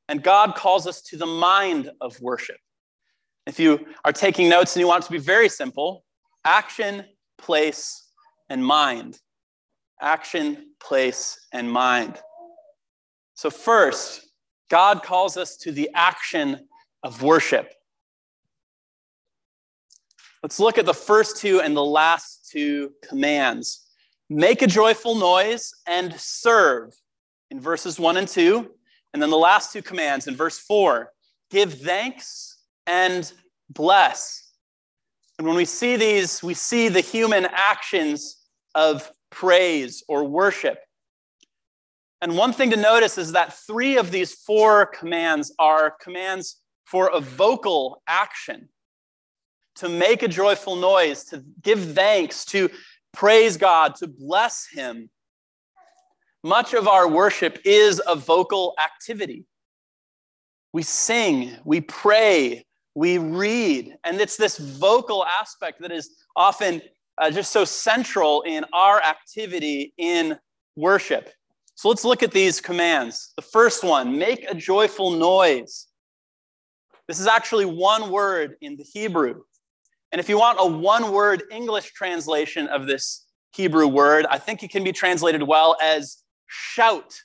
and 0.09 0.21
God 0.21 0.53
calls 0.53 0.85
us 0.85 1.01
to 1.01 1.17
the 1.17 1.25
mind 1.25 1.89
of 2.01 2.21
worship. 2.21 2.57
If 3.47 3.59
you 3.59 3.83
are 4.03 4.13
taking 4.13 4.47
notes 4.47 4.75
and 4.75 4.81
you 4.81 4.87
want 4.87 5.05
it 5.05 5.07
to 5.07 5.11
be 5.11 5.17
very 5.17 5.49
simple, 5.49 6.05
action, 6.45 7.03
place, 7.39 8.11
and 8.47 8.63
mind. 8.63 9.17
Action, 9.99 10.73
place, 10.79 11.39
and 11.51 11.71
mind. 11.71 12.19
So, 13.35 13.49
first, 13.49 14.27
God 14.69 15.03
calls 15.03 15.37
us 15.37 15.57
to 15.57 15.71
the 15.71 15.89
action 15.93 16.67
of 17.03 17.21
worship. 17.21 17.71
Let's 20.41 20.59
look 20.59 20.77
at 20.77 20.85
the 20.85 20.93
first 20.93 21.37
two 21.37 21.59
and 21.61 21.75
the 21.75 21.83
last 21.83 22.49
two 22.51 22.93
commands. 23.07 23.85
Make 24.29 24.61
a 24.61 24.67
joyful 24.67 25.15
noise 25.15 25.73
and 25.87 26.13
serve 26.19 26.93
in 27.51 27.59
verses 27.59 27.99
one 27.99 28.17
and 28.17 28.27
two. 28.27 28.71
And 29.13 29.21
then 29.21 29.29
the 29.29 29.37
last 29.37 29.71
two 29.71 29.81
commands 29.81 30.27
in 30.27 30.35
verse 30.35 30.57
four 30.57 31.11
give 31.51 31.73
thanks 31.75 32.57
and 32.87 33.31
bless. 33.69 34.51
And 35.37 35.45
when 35.47 35.55
we 35.55 35.65
see 35.65 35.95
these, 35.95 36.41
we 36.41 36.53
see 36.53 36.89
the 36.89 37.01
human 37.01 37.45
actions 37.51 38.37
of 38.73 39.11
praise 39.29 40.03
or 40.07 40.23
worship. 40.23 40.79
And 42.25 42.35
one 42.35 42.53
thing 42.53 42.71
to 42.71 42.75
notice 42.75 43.19
is 43.19 43.33
that 43.33 43.53
three 43.53 43.97
of 43.97 44.09
these 44.09 44.33
four 44.33 44.87
commands 44.87 45.53
are 45.59 45.91
commands 45.91 46.59
for 46.83 47.11
a 47.13 47.19
vocal 47.19 48.01
action 48.07 48.67
to 49.75 49.87
make 49.87 50.23
a 50.23 50.27
joyful 50.27 50.75
noise, 50.75 51.25
to 51.25 51.45
give 51.61 51.93
thanks, 51.93 52.43
to 52.45 52.71
praise 53.13 53.57
God, 53.57 53.93
to 53.97 54.07
bless 54.07 54.65
Him. 54.65 55.11
Much 56.43 56.73
of 56.73 56.87
our 56.87 57.07
worship 57.07 57.59
is 57.63 58.01
a 58.07 58.15
vocal 58.15 58.73
activity. 58.83 59.45
We 60.73 60.81
sing, 60.81 61.55
we 61.63 61.81
pray, 61.81 62.65
we 62.95 63.19
read, 63.19 63.97
and 64.03 64.19
it's 64.19 64.35
this 64.35 64.57
vocal 64.57 65.23
aspect 65.39 65.79
that 65.81 65.91
is 65.91 66.09
often 66.35 66.81
uh, 67.19 67.29
just 67.29 67.51
so 67.51 67.65
central 67.65 68.41
in 68.41 68.65
our 68.73 68.99
activity 68.99 69.93
in 69.99 70.39
worship. 70.75 71.29
So 71.75 71.89
let's 71.89 72.05
look 72.05 72.23
at 72.23 72.31
these 72.31 72.61
commands. 72.61 73.33
The 73.35 73.41
first 73.41 73.83
one 73.83 74.17
make 74.17 74.49
a 74.49 74.55
joyful 74.55 75.11
noise. 75.11 75.87
This 77.07 77.19
is 77.19 77.27
actually 77.27 77.65
one 77.65 78.09
word 78.09 78.55
in 78.61 78.77
the 78.77 78.83
Hebrew. 78.83 79.43
And 80.11 80.19
if 80.19 80.29
you 80.29 80.39
want 80.39 80.57
a 80.61 80.65
one 80.65 81.11
word 81.11 81.43
English 81.51 81.91
translation 81.91 82.67
of 82.67 82.87
this 82.87 83.25
Hebrew 83.53 83.87
word, 83.87 84.25
I 84.29 84.37
think 84.37 84.63
it 84.63 84.71
can 84.71 84.83
be 84.83 84.93
translated 84.93 85.43
well 85.43 85.75
as 85.81 86.23
shout. 86.47 87.19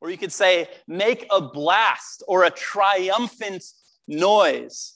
Or 0.00 0.10
you 0.10 0.16
could 0.16 0.32
say, 0.32 0.68
make 0.86 1.26
a 1.32 1.40
blast 1.40 2.22
or 2.28 2.44
a 2.44 2.50
triumphant 2.50 3.64
noise. 4.06 4.94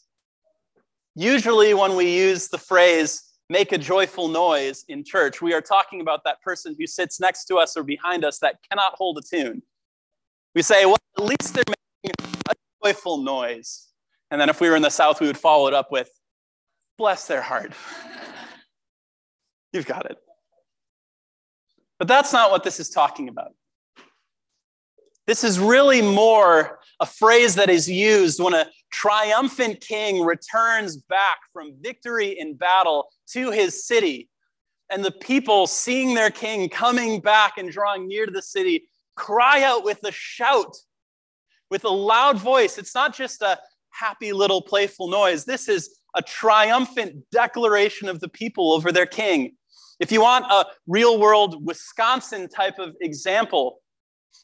Usually, 1.17 1.75
when 1.75 1.97
we 1.97 2.17
use 2.17 2.49
the 2.49 2.59
phrase 2.59 3.28
make 3.49 3.73
a 3.73 3.79
joyful 3.79 4.29
noise 4.29 4.85
in 4.89 5.05
church, 5.05 5.41
we 5.41 5.55
are 5.55 5.61
talking 5.61 6.01
about 6.01 6.25
that 6.25 6.41
person 6.43 6.77
who 6.79 6.87
sits 6.87 7.19
next 7.21 7.47
to 7.47 7.57
us 7.57 7.77
or 7.77 7.83
behind 7.83 8.25
us 8.25 8.39
that 8.41 8.57
cannot 8.71 8.95
hold 8.95 9.19
a 9.19 9.23
tune. 9.23 9.63
We 10.55 10.63
say, 10.63 10.85
well, 10.85 10.99
at 11.19 11.25
least 11.25 11.55
they're 11.55 11.65
making 12.05 12.15
a 12.51 12.55
joyful 12.85 13.19
noise. 13.19 13.89
And 14.31 14.41
then 14.41 14.49
if 14.49 14.61
we 14.61 14.69
were 14.69 14.77
in 14.77 14.83
the 14.83 14.91
South, 14.91 15.21
we 15.21 15.27
would 15.27 15.39
follow 15.39 15.69
it 15.69 15.75
up 15.75 15.91
with, 15.91 16.11
bless 16.99 17.27
their 17.27 17.43
heart. 17.43 17.73
You've 19.73 19.87
got 19.87 20.07
it. 20.11 20.19
But 21.99 22.09
that's 22.09 22.33
not 22.33 22.51
what 22.51 22.65
this 22.65 22.81
is 22.81 22.91
talking 22.91 23.29
about. 23.29 23.53
This 25.27 25.45
is 25.45 25.59
really 25.59 26.01
more 26.01 26.79
a 27.01 27.07
phrase 27.07 27.55
that 27.57 27.69
is 27.69 27.89
used 27.89 28.41
when 28.41 28.55
a 28.55 28.67
triumphant 28.91 29.81
king 29.81 30.25
returns 30.25 30.97
back 30.97 31.39
from 31.53 31.75
victory 31.81 32.39
in 32.39 32.55
battle 32.55 33.09
to 33.33 33.51
his 33.51 33.87
city. 33.87 34.29
And 34.91 35.05
the 35.05 35.11
people, 35.11 35.67
seeing 35.67 36.15
their 36.15 36.31
king 36.31 36.69
coming 36.69 37.21
back 37.21 37.59
and 37.59 37.71
drawing 37.71 38.09
near 38.09 38.27
to 38.27 38.33
the 38.33 38.43
city, 38.43 38.89
cry 39.17 39.63
out 39.63 39.85
with 39.85 40.03
a 40.05 40.13
shout, 40.13 40.77
with 41.71 41.85
a 41.85 41.91
loud 41.91 42.39
voice. 42.39 42.79
It's 42.79 42.95
not 42.95 43.15
just 43.15 43.43
a 43.43 43.59
happy 43.91 44.33
little 44.33 44.63
playful 44.63 45.09
noise. 45.09 45.45
This 45.45 45.69
is 45.69 45.99
a 46.15 46.23
triumphant 46.23 47.17
declaration 47.31 48.09
of 48.09 48.21
the 48.21 48.29
people 48.29 48.73
over 48.73 48.91
their 48.93 49.07
king. 49.07 49.57
If 50.01 50.13
you 50.13 50.23
want 50.23 50.47
a 50.51 50.67
real 50.87 51.19
world 51.19 51.67
Wisconsin 51.67 52.49
type 52.49 52.79
of 52.79 52.95
example, 53.01 53.81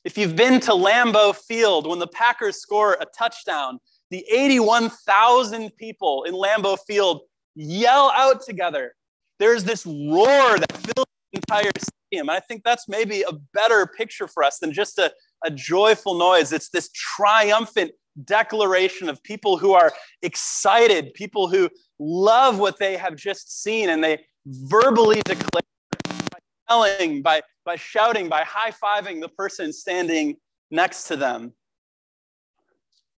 if 0.04 0.18
you've 0.18 0.36
been 0.36 0.60
to 0.60 0.72
Lambeau 0.72 1.34
Field 1.34 1.86
when 1.86 2.00
the 2.00 2.08
Packers 2.08 2.56
score 2.56 2.94
a 3.00 3.06
touchdown, 3.16 3.78
the 4.10 4.24
81,000 4.30 5.70
people 5.76 6.24
in 6.24 6.34
Lambeau 6.34 6.76
Field 6.86 7.22
yell 7.54 8.10
out 8.14 8.42
together. 8.42 8.94
There's 9.38 9.64
this 9.64 9.84
roar 9.86 10.58
that 10.58 10.72
fills 10.72 11.06
the 11.32 11.38
entire 11.38 11.70
stadium. 11.78 12.28
And 12.28 12.30
I 12.30 12.40
think 12.40 12.62
that's 12.64 12.88
maybe 12.88 13.22
a 13.22 13.32
better 13.52 13.86
picture 13.86 14.28
for 14.28 14.42
us 14.42 14.58
than 14.58 14.72
just 14.72 14.98
a, 14.98 15.12
a 15.44 15.50
joyful 15.50 16.14
noise. 16.14 16.52
It's 16.52 16.68
this 16.68 16.90
triumphant 16.92 17.92
declaration 18.24 19.08
of 19.08 19.22
people 19.22 19.58
who 19.58 19.72
are 19.72 19.92
excited, 20.22 21.14
people 21.14 21.48
who 21.48 21.68
love 21.98 22.58
what 22.58 22.78
they 22.78 22.96
have 22.96 23.16
just 23.16 23.62
seen, 23.62 23.88
and 23.88 24.02
they 24.02 24.24
verbally 24.46 25.20
declare 25.24 25.62
by 26.04 26.38
yelling, 26.68 27.22
by, 27.22 27.42
by 27.64 27.76
shouting, 27.76 28.28
by 28.28 28.44
high 28.44 28.70
fiving 28.70 29.20
the 29.20 29.28
person 29.28 29.72
standing 29.72 30.36
next 30.70 31.04
to 31.08 31.16
them. 31.16 31.52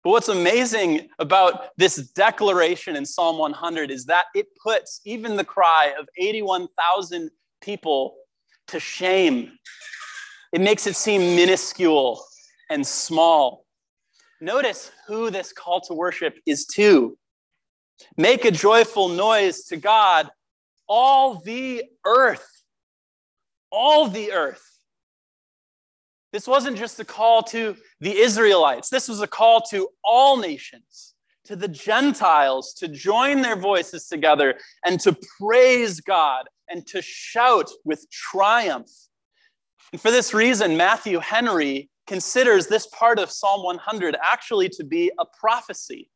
But 0.05 0.11
what's 0.11 0.29
amazing 0.29 1.09
about 1.17 1.75
this 1.77 1.95
declaration 1.95 2.95
in 2.95 3.07
Psalm 3.07 3.39
100 3.39 3.89
is 3.89 4.05
that 4.05 4.25
it 4.35 4.45
puts 4.63 5.01
even 5.03 5.35
the 5.35 5.43
cry 5.43 5.95
of 5.99 6.07
81,000 6.15 7.31
people 7.59 8.15
to 8.67 8.79
shame. 8.79 9.53
It 10.53 10.61
makes 10.61 10.85
it 10.85 10.95
seem 10.95 11.35
minuscule 11.35 12.23
and 12.69 12.85
small. 12.85 13.65
Notice 14.39 14.91
who 15.07 15.31
this 15.31 15.51
call 15.51 15.81
to 15.81 15.95
worship 15.95 16.35
is 16.45 16.67
to. 16.67 17.17
Make 18.15 18.45
a 18.45 18.51
joyful 18.51 19.09
noise 19.09 19.63
to 19.69 19.75
God, 19.75 20.29
all 20.87 21.39
the 21.39 21.83
earth. 22.05 22.47
All 23.71 24.07
the 24.07 24.33
earth. 24.33 24.74
This 26.35 26.47
wasn't 26.47 26.77
just 26.77 26.99
a 26.99 27.05
call 27.05 27.43
to 27.43 27.77
the 28.01 28.11
Israelites, 28.11 28.89
this 28.89 29.07
was 29.07 29.21
a 29.21 29.27
call 29.27 29.61
to 29.69 29.87
all 30.03 30.35
nations, 30.35 31.13
to 31.45 31.55
the 31.55 31.69
Gentiles, 31.69 32.73
to 32.73 32.89
join 32.89 33.41
their 33.41 33.55
voices 33.55 34.09
together 34.09 34.55
and 34.83 34.99
to 34.99 35.17
praise 35.39 36.01
God 36.01 36.43
and 36.67 36.85
to 36.87 37.01
shout 37.01 37.69
with 37.85 38.05
triumph. 38.11 38.91
And 39.93 40.01
for 40.01 40.11
this 40.11 40.33
reason, 40.33 40.75
Matthew 40.75 41.19
Henry 41.19 41.89
considers 42.05 42.67
this 42.67 42.85
part 42.87 43.17
of 43.17 43.31
Psalm 43.31 43.63
100 43.63 44.17
actually 44.21 44.67
to 44.71 44.83
be 44.83 45.13
a 45.17 45.25
prophecy. 45.39 46.09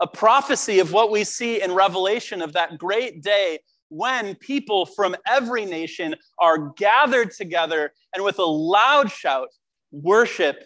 a 0.00 0.08
prophecy 0.08 0.80
of 0.80 0.90
what 0.90 1.12
we 1.12 1.22
see 1.22 1.62
in 1.62 1.72
Revelation 1.72 2.42
of 2.42 2.52
that 2.54 2.78
great 2.78 3.22
day 3.22 3.60
when 3.88 4.34
people 4.36 4.86
from 4.86 5.14
every 5.26 5.64
nation 5.64 6.14
are 6.38 6.72
gathered 6.76 7.30
together 7.30 7.92
and 8.14 8.24
with 8.24 8.38
a 8.38 8.44
loud 8.44 9.10
shout 9.10 9.48
worship 9.92 10.64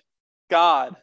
God. 0.50 0.96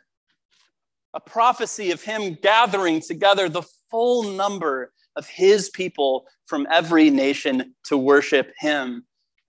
A 1.13 1.19
prophecy 1.19 1.91
of 1.91 2.01
Him 2.01 2.37
gathering 2.41 2.99
together 3.01 3.47
the 3.47 3.63
full 3.89 4.23
number 4.23 4.91
of 5.15 5.27
His 5.27 5.69
people 5.69 6.25
from 6.45 6.67
every 6.71 7.09
nation 7.09 7.73
to 7.85 7.97
worship 7.97 8.51
Him. 8.59 9.05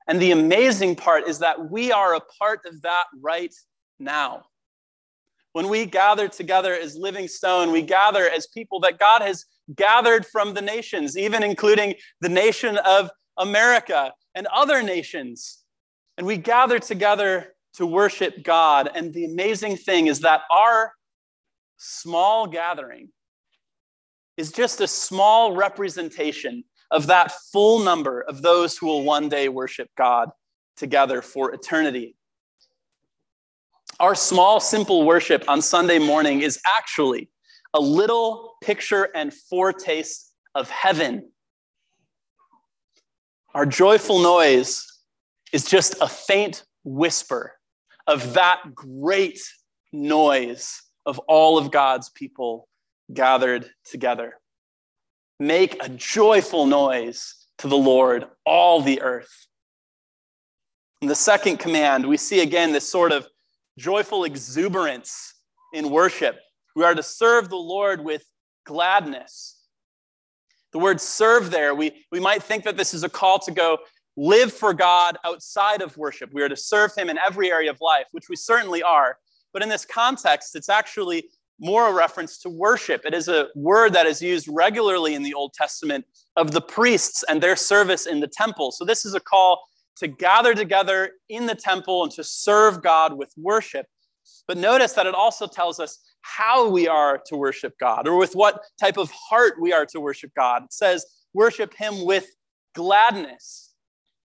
And 0.08 0.20
the 0.20 0.30
amazing 0.30 0.96
part 0.96 1.26
is 1.26 1.40
that 1.40 1.70
we 1.70 1.90
are 1.90 2.14
a 2.14 2.20
part 2.38 2.60
of 2.66 2.82
that 2.82 3.04
right 3.20 3.54
now. 3.98 4.44
When 5.52 5.68
we 5.68 5.86
gather 5.86 6.28
together 6.28 6.74
as 6.74 6.96
living 6.96 7.26
stone, 7.28 7.72
we 7.72 7.82
gather 7.82 8.28
as 8.28 8.46
people 8.46 8.78
that 8.80 8.98
God 8.98 9.22
has 9.22 9.46
gathered 9.74 10.24
from 10.26 10.54
the 10.54 10.62
nations, 10.62 11.16
even 11.16 11.42
including 11.42 11.94
the 12.20 12.28
nation 12.28 12.78
of 12.78 13.10
America 13.36 14.12
and 14.34 14.46
other 14.48 14.82
nations. 14.82 15.58
And 16.16 16.26
we 16.26 16.36
gather 16.36 16.78
together 16.78 17.54
to 17.74 17.86
worship 17.86 18.42
God. 18.42 18.90
And 18.94 19.12
the 19.12 19.24
amazing 19.24 19.76
thing 19.76 20.06
is 20.06 20.20
that 20.20 20.42
our 20.50 20.92
small 21.76 22.46
gathering 22.46 23.10
is 24.36 24.52
just 24.52 24.80
a 24.80 24.86
small 24.86 25.54
representation 25.54 26.64
of 26.90 27.08
that 27.08 27.32
full 27.52 27.80
number 27.80 28.22
of 28.22 28.42
those 28.42 28.76
who 28.76 28.86
will 28.86 29.02
one 29.02 29.28
day 29.28 29.48
worship 29.48 29.88
God 29.96 30.30
together 30.76 31.22
for 31.22 31.52
eternity. 31.52 32.16
Our 33.98 34.14
small, 34.14 34.60
simple 34.60 35.04
worship 35.04 35.44
on 35.48 35.62
Sunday 35.62 35.98
morning 35.98 36.42
is 36.42 36.60
actually 36.78 37.30
a 37.74 37.80
little 37.80 38.54
picture 38.62 39.08
and 39.14 39.32
foretaste 39.32 40.32
of 40.54 40.70
heaven. 40.70 41.30
Our 43.54 43.66
joyful 43.66 44.20
noise 44.20 44.86
is 45.52 45.64
just 45.64 45.94
a 46.00 46.08
faint 46.08 46.64
whisper 46.84 47.54
of 48.06 48.34
that 48.34 48.74
great 48.74 49.40
noise 49.92 50.82
of 51.04 51.18
all 51.20 51.58
of 51.58 51.70
God's 51.70 52.10
people 52.10 52.68
gathered 53.12 53.70
together. 53.84 54.34
Make 55.38 55.82
a 55.82 55.88
joyful 55.88 56.66
noise 56.66 57.34
to 57.58 57.68
the 57.68 57.76
Lord, 57.76 58.26
all 58.44 58.80
the 58.80 59.00
earth. 59.02 59.46
In 61.02 61.08
the 61.08 61.14
second 61.14 61.58
command, 61.58 62.06
we 62.06 62.16
see 62.16 62.40
again 62.40 62.72
this 62.72 62.88
sort 62.90 63.12
of 63.12 63.26
joyful 63.78 64.24
exuberance 64.24 65.34
in 65.72 65.90
worship. 65.90 66.38
We 66.76 66.84
are 66.84 66.94
to 66.94 67.02
serve 67.02 67.48
the 67.48 67.56
Lord 67.56 68.04
with 68.04 68.22
gladness. 68.66 69.56
The 70.72 70.78
word 70.78 71.00
serve 71.00 71.50
there, 71.50 71.74
we, 71.74 72.04
we 72.12 72.20
might 72.20 72.42
think 72.42 72.64
that 72.64 72.76
this 72.76 72.92
is 72.92 73.02
a 73.02 73.08
call 73.08 73.38
to 73.40 73.50
go 73.50 73.78
live 74.14 74.52
for 74.52 74.74
God 74.74 75.16
outside 75.24 75.80
of 75.80 75.96
worship. 75.96 76.30
We 76.34 76.42
are 76.42 76.50
to 76.50 76.56
serve 76.56 76.94
Him 76.94 77.08
in 77.08 77.16
every 77.18 77.50
area 77.50 77.70
of 77.70 77.80
life, 77.80 78.04
which 78.12 78.28
we 78.28 78.36
certainly 78.36 78.82
are. 78.82 79.16
But 79.54 79.62
in 79.62 79.70
this 79.70 79.86
context, 79.86 80.54
it's 80.54 80.68
actually 80.68 81.30
more 81.58 81.88
a 81.88 81.94
reference 81.94 82.36
to 82.40 82.50
worship. 82.50 83.06
It 83.06 83.14
is 83.14 83.28
a 83.28 83.48
word 83.54 83.94
that 83.94 84.04
is 84.04 84.20
used 84.20 84.46
regularly 84.46 85.14
in 85.14 85.22
the 85.22 85.32
Old 85.32 85.54
Testament 85.54 86.04
of 86.36 86.50
the 86.50 86.60
priests 86.60 87.24
and 87.26 87.42
their 87.42 87.56
service 87.56 88.04
in 88.04 88.20
the 88.20 88.28
temple. 88.28 88.70
So 88.70 88.84
this 88.84 89.06
is 89.06 89.14
a 89.14 89.20
call 89.20 89.66
to 89.96 90.08
gather 90.08 90.54
together 90.54 91.12
in 91.30 91.46
the 91.46 91.54
temple 91.54 92.02
and 92.02 92.12
to 92.12 92.22
serve 92.22 92.82
God 92.82 93.16
with 93.16 93.32
worship. 93.38 93.86
But 94.46 94.58
notice 94.58 94.92
that 94.92 95.06
it 95.06 95.14
also 95.14 95.46
tells 95.46 95.80
us 95.80 95.98
how 96.26 96.68
we 96.68 96.88
are 96.88 97.20
to 97.26 97.36
worship 97.36 97.78
God 97.78 98.08
or 98.08 98.16
with 98.16 98.34
what 98.34 98.60
type 98.80 98.96
of 98.96 99.10
heart 99.10 99.54
we 99.60 99.72
are 99.72 99.86
to 99.86 100.00
worship 100.00 100.32
God. 100.34 100.64
It 100.64 100.72
says, 100.72 101.06
worship 101.32 101.72
Him 101.74 102.04
with 102.04 102.26
gladness. 102.74 103.72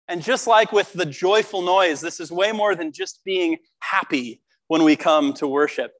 And 0.08 0.22
just 0.22 0.46
like 0.46 0.72
with 0.72 0.92
the 0.92 1.06
joyful 1.06 1.62
noise, 1.62 2.00
this 2.00 2.20
is 2.20 2.30
way 2.30 2.52
more 2.52 2.74
than 2.74 2.92
just 2.92 3.24
being 3.24 3.56
happy 3.80 4.42
when 4.68 4.84
we 4.84 4.94
come 4.94 5.32
to 5.34 5.49
worship. 5.49 5.92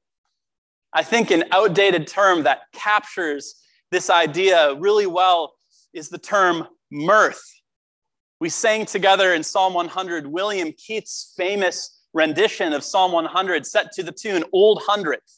I 0.93 1.03
think 1.03 1.31
an 1.31 1.45
outdated 1.51 2.07
term 2.07 2.43
that 2.43 2.61
captures 2.73 3.55
this 3.91 4.09
idea 4.09 4.75
really 4.75 5.07
well 5.07 5.55
is 5.93 6.09
the 6.09 6.17
term 6.17 6.67
mirth. 6.91 7.43
We 8.39 8.49
sang 8.49 8.85
together 8.85 9.33
in 9.33 9.43
Psalm 9.43 9.73
100 9.73 10.27
William 10.27 10.71
Kethe's 10.73 11.33
famous 11.35 12.03
rendition 12.13 12.73
of 12.73 12.83
Psalm 12.83 13.11
100 13.11 13.65
set 13.65 13.91
to 13.93 14.03
the 14.03 14.11
tune 14.11 14.43
Old 14.53 14.83
Hundredth, 14.85 15.36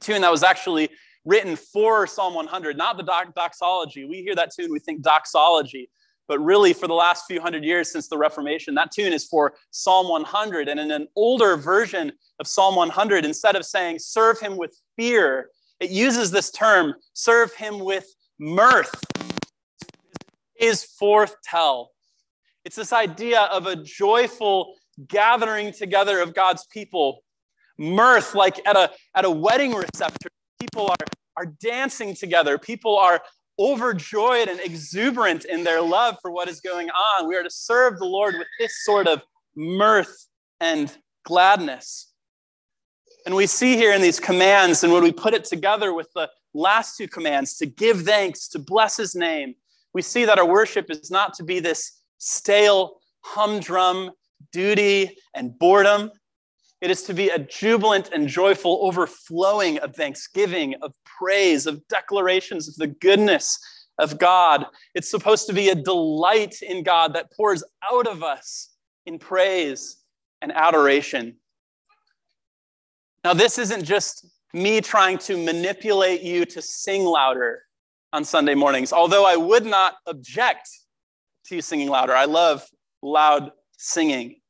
tune 0.00 0.22
that 0.22 0.30
was 0.30 0.42
actually 0.42 0.90
written 1.24 1.56
for 1.56 2.06
Psalm 2.06 2.34
100, 2.34 2.76
not 2.76 2.96
the 2.96 3.02
doxology. 3.34 4.04
We 4.04 4.22
hear 4.22 4.34
that 4.36 4.52
tune, 4.54 4.70
we 4.70 4.78
think 4.78 5.02
doxology. 5.02 5.90
But 6.28 6.40
really, 6.40 6.72
for 6.72 6.88
the 6.88 6.94
last 6.94 7.26
few 7.26 7.40
hundred 7.40 7.64
years 7.64 7.92
since 7.92 8.08
the 8.08 8.18
Reformation, 8.18 8.74
that 8.74 8.90
tune 8.90 9.12
is 9.12 9.26
for 9.26 9.54
Psalm 9.70 10.08
100. 10.08 10.68
And 10.68 10.80
in 10.80 10.90
an 10.90 11.06
older 11.14 11.56
version 11.56 12.12
of 12.40 12.46
Psalm 12.46 12.74
100, 12.74 13.24
instead 13.24 13.54
of 13.54 13.64
saying, 13.64 14.00
serve 14.00 14.40
him 14.40 14.56
with 14.56 14.76
fear, 14.96 15.50
it 15.78 15.90
uses 15.90 16.30
this 16.30 16.50
term, 16.50 16.94
serve 17.12 17.52
him 17.54 17.78
with 17.78 18.06
mirth. 18.38 18.94
Is 20.58 20.84
forth 20.84 21.36
tell. 21.44 21.92
It's 22.64 22.76
this 22.76 22.92
idea 22.92 23.42
of 23.42 23.66
a 23.66 23.76
joyful 23.76 24.74
gathering 25.06 25.70
together 25.70 26.20
of 26.20 26.34
God's 26.34 26.66
people. 26.66 27.22
Mirth, 27.78 28.34
like 28.34 28.66
at 28.66 28.76
a, 28.76 28.90
at 29.14 29.24
a 29.24 29.30
wedding 29.30 29.74
reception, 29.74 30.30
people 30.60 30.88
are, 30.88 31.06
are 31.36 31.46
dancing 31.46 32.14
together. 32.14 32.58
People 32.58 32.96
are 32.98 33.20
overjoyed 33.58 34.48
and 34.48 34.60
exuberant 34.60 35.44
in 35.44 35.64
their 35.64 35.80
love 35.80 36.16
for 36.20 36.30
what 36.30 36.48
is 36.48 36.60
going 36.60 36.90
on. 36.90 37.28
We 37.28 37.36
are 37.36 37.42
to 37.42 37.50
serve 37.50 37.98
the 37.98 38.04
Lord 38.04 38.34
with 38.34 38.48
this 38.58 38.84
sort 38.84 39.06
of 39.06 39.22
mirth 39.54 40.26
and 40.60 40.94
gladness. 41.24 42.12
And 43.24 43.34
we 43.34 43.46
see 43.46 43.76
here 43.76 43.92
in 43.92 44.02
these 44.02 44.20
commands, 44.20 44.84
and 44.84 44.92
when 44.92 45.02
we 45.02 45.12
put 45.12 45.34
it 45.34 45.44
together 45.44 45.92
with 45.92 46.08
the 46.14 46.30
last 46.54 46.96
two 46.96 47.08
commands 47.08 47.56
to 47.58 47.66
give 47.66 48.02
thanks, 48.02 48.48
to 48.48 48.58
bless 48.58 48.96
his 48.96 49.14
name, 49.14 49.54
we 49.92 50.02
see 50.02 50.24
that 50.26 50.38
our 50.38 50.46
worship 50.46 50.90
is 50.90 51.10
not 51.10 51.34
to 51.34 51.42
be 51.42 51.58
this 51.58 52.00
stale, 52.18 53.00
humdrum 53.22 54.10
duty 54.52 55.16
and 55.34 55.58
boredom. 55.58 56.10
It 56.80 56.90
is 56.90 57.02
to 57.04 57.14
be 57.14 57.30
a 57.30 57.38
jubilant 57.38 58.10
and 58.12 58.28
joyful 58.28 58.80
overflowing 58.82 59.78
of 59.78 59.96
thanksgiving, 59.96 60.74
of 60.82 60.94
praise, 61.04 61.66
of 61.66 61.86
declarations 61.88 62.68
of 62.68 62.76
the 62.76 62.88
goodness 62.88 63.58
of 63.98 64.18
God. 64.18 64.66
It's 64.94 65.10
supposed 65.10 65.46
to 65.46 65.54
be 65.54 65.70
a 65.70 65.74
delight 65.74 66.56
in 66.60 66.82
God 66.82 67.14
that 67.14 67.32
pours 67.32 67.64
out 67.90 68.06
of 68.06 68.22
us 68.22 68.74
in 69.06 69.18
praise 69.18 69.98
and 70.42 70.52
adoration. 70.52 71.36
Now, 73.24 73.32
this 73.32 73.58
isn't 73.58 73.84
just 73.84 74.26
me 74.52 74.80
trying 74.80 75.18
to 75.18 75.42
manipulate 75.42 76.22
you 76.22 76.44
to 76.44 76.62
sing 76.62 77.04
louder 77.04 77.62
on 78.12 78.24
Sunday 78.24 78.54
mornings, 78.54 78.92
although 78.92 79.26
I 79.26 79.36
would 79.36 79.64
not 79.64 79.94
object 80.06 80.68
to 81.46 81.56
you 81.56 81.62
singing 81.62 81.88
louder. 81.88 82.14
I 82.14 82.26
love 82.26 82.64
loud 83.02 83.50
singing. 83.78 84.40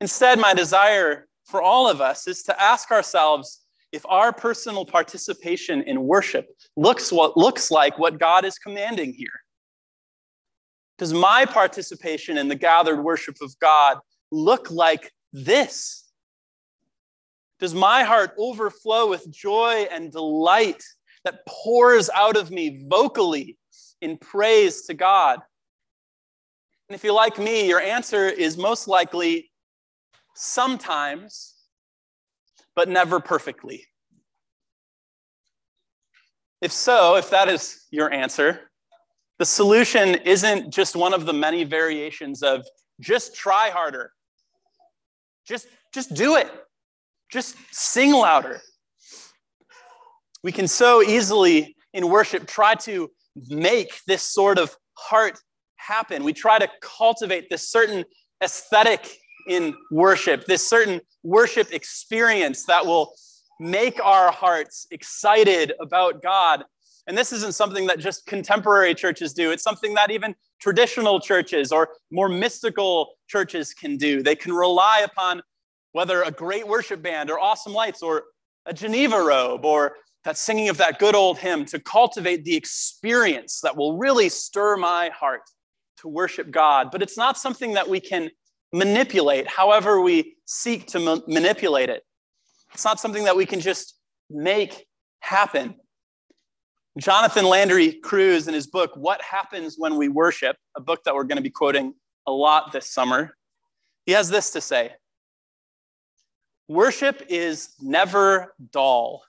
Instead, 0.00 0.38
my 0.38 0.54
desire 0.54 1.28
for 1.44 1.60
all 1.60 1.88
of 1.88 2.00
us 2.00 2.26
is 2.26 2.42
to 2.44 2.62
ask 2.62 2.90
ourselves 2.90 3.60
if 3.92 4.06
our 4.06 4.32
personal 4.32 4.84
participation 4.84 5.82
in 5.82 6.02
worship 6.02 6.48
looks 6.76 7.10
what 7.12 7.36
looks 7.36 7.70
like 7.70 7.98
what 7.98 8.18
God 8.18 8.44
is 8.44 8.58
commanding 8.58 9.12
here. 9.12 9.28
Does 10.98 11.12
my 11.12 11.44
participation 11.44 12.38
in 12.38 12.48
the 12.48 12.54
gathered 12.54 13.02
worship 13.02 13.36
of 13.42 13.58
God 13.58 13.98
look 14.30 14.70
like 14.70 15.10
this? 15.32 16.10
Does 17.58 17.74
my 17.74 18.04
heart 18.04 18.32
overflow 18.38 19.08
with 19.08 19.30
joy 19.30 19.86
and 19.90 20.12
delight 20.12 20.82
that 21.24 21.44
pours 21.46 22.08
out 22.10 22.36
of 22.36 22.50
me 22.50 22.84
vocally 22.88 23.58
in 24.00 24.16
praise 24.16 24.82
to 24.82 24.94
God? 24.94 25.40
And 26.88 26.94
if 26.94 27.04
you're 27.04 27.12
like 27.12 27.38
me, 27.38 27.68
your 27.68 27.80
answer 27.80 28.26
is 28.26 28.56
most 28.56 28.88
likely 28.88 29.49
sometimes, 30.34 31.54
but 32.74 32.88
never 32.88 33.20
perfectly. 33.20 33.86
If 36.60 36.72
so, 36.72 37.16
if 37.16 37.30
that 37.30 37.48
is 37.48 37.86
your 37.90 38.12
answer, 38.12 38.70
the 39.38 39.46
solution 39.46 40.16
isn't 40.16 40.70
just 40.70 40.94
one 40.94 41.14
of 41.14 41.24
the 41.24 41.32
many 41.32 41.64
variations 41.64 42.42
of 42.42 42.66
just 43.00 43.34
try 43.34 43.70
harder. 43.70 44.12
Just, 45.46 45.68
just 45.94 46.14
do 46.14 46.36
it. 46.36 46.50
Just 47.30 47.56
sing 47.70 48.12
louder. 48.12 48.60
We 50.42 50.52
can 50.52 50.68
so 50.68 51.02
easily 51.02 51.76
in 51.94 52.08
worship 52.08 52.46
try 52.46 52.74
to 52.74 53.10
make 53.48 54.00
this 54.06 54.22
sort 54.22 54.58
of 54.58 54.76
heart 54.94 55.38
happen. 55.76 56.24
We 56.24 56.32
try 56.32 56.58
to 56.58 56.68
cultivate 56.82 57.48
this 57.48 57.68
certain 57.68 58.04
aesthetic 58.42 59.19
in 59.48 59.74
worship, 59.90 60.44
this 60.46 60.66
certain 60.66 61.00
worship 61.22 61.72
experience 61.72 62.64
that 62.64 62.84
will 62.84 63.12
make 63.58 64.02
our 64.02 64.32
hearts 64.32 64.86
excited 64.90 65.72
about 65.80 66.22
God. 66.22 66.64
And 67.06 67.16
this 67.16 67.32
isn't 67.32 67.54
something 67.54 67.86
that 67.88 67.98
just 67.98 68.26
contemporary 68.26 68.94
churches 68.94 69.32
do. 69.32 69.50
It's 69.50 69.62
something 69.62 69.94
that 69.94 70.10
even 70.10 70.34
traditional 70.60 71.20
churches 71.20 71.72
or 71.72 71.90
more 72.10 72.28
mystical 72.28 73.14
churches 73.28 73.74
can 73.74 73.96
do. 73.96 74.22
They 74.22 74.36
can 74.36 74.52
rely 74.52 75.00
upon 75.00 75.42
whether 75.92 76.22
a 76.22 76.30
great 76.30 76.66
worship 76.66 77.02
band 77.02 77.30
or 77.30 77.40
awesome 77.40 77.72
lights 77.72 78.02
or 78.02 78.24
a 78.66 78.72
Geneva 78.72 79.20
robe 79.20 79.64
or 79.64 79.96
that 80.24 80.36
singing 80.36 80.68
of 80.68 80.76
that 80.76 80.98
good 80.98 81.14
old 81.14 81.38
hymn 81.38 81.64
to 81.66 81.80
cultivate 81.80 82.44
the 82.44 82.54
experience 82.54 83.60
that 83.62 83.76
will 83.76 83.96
really 83.96 84.28
stir 84.28 84.76
my 84.76 85.10
heart 85.10 85.42
to 85.98 86.08
worship 86.08 86.50
God. 86.50 86.90
But 86.90 87.02
it's 87.02 87.16
not 87.16 87.38
something 87.38 87.74
that 87.74 87.88
we 87.88 88.00
can 88.00 88.30
manipulate 88.72 89.48
however 89.48 90.00
we 90.00 90.36
seek 90.46 90.86
to 90.88 90.98
ma- 90.98 91.20
manipulate 91.26 91.88
it. 91.88 92.04
It's 92.72 92.84
not 92.84 93.00
something 93.00 93.24
that 93.24 93.36
we 93.36 93.46
can 93.46 93.60
just 93.60 93.98
make 94.28 94.86
happen. 95.20 95.74
Jonathan 96.98 97.44
Landry 97.44 97.94
Cruz, 97.94 98.48
in 98.48 98.54
his 98.54 98.66
book, 98.66 98.92
What 98.94 99.22
Happens 99.22 99.76
When 99.78 99.96
We 99.96 100.08
Worship, 100.08 100.56
a 100.76 100.80
book 100.80 101.04
that 101.04 101.14
we're 101.14 101.24
going 101.24 101.36
to 101.36 101.42
be 101.42 101.50
quoting 101.50 101.94
a 102.26 102.32
lot 102.32 102.72
this 102.72 102.92
summer, 102.92 103.36
he 104.06 104.12
has 104.12 104.28
this 104.28 104.50
to 104.52 104.60
say 104.60 104.92
Worship 106.68 107.24
is 107.28 107.70
never 107.80 108.54
dull, 108.70 109.22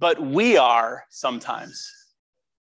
but 0.00 0.20
we 0.20 0.56
are 0.56 1.04
sometimes. 1.10 1.88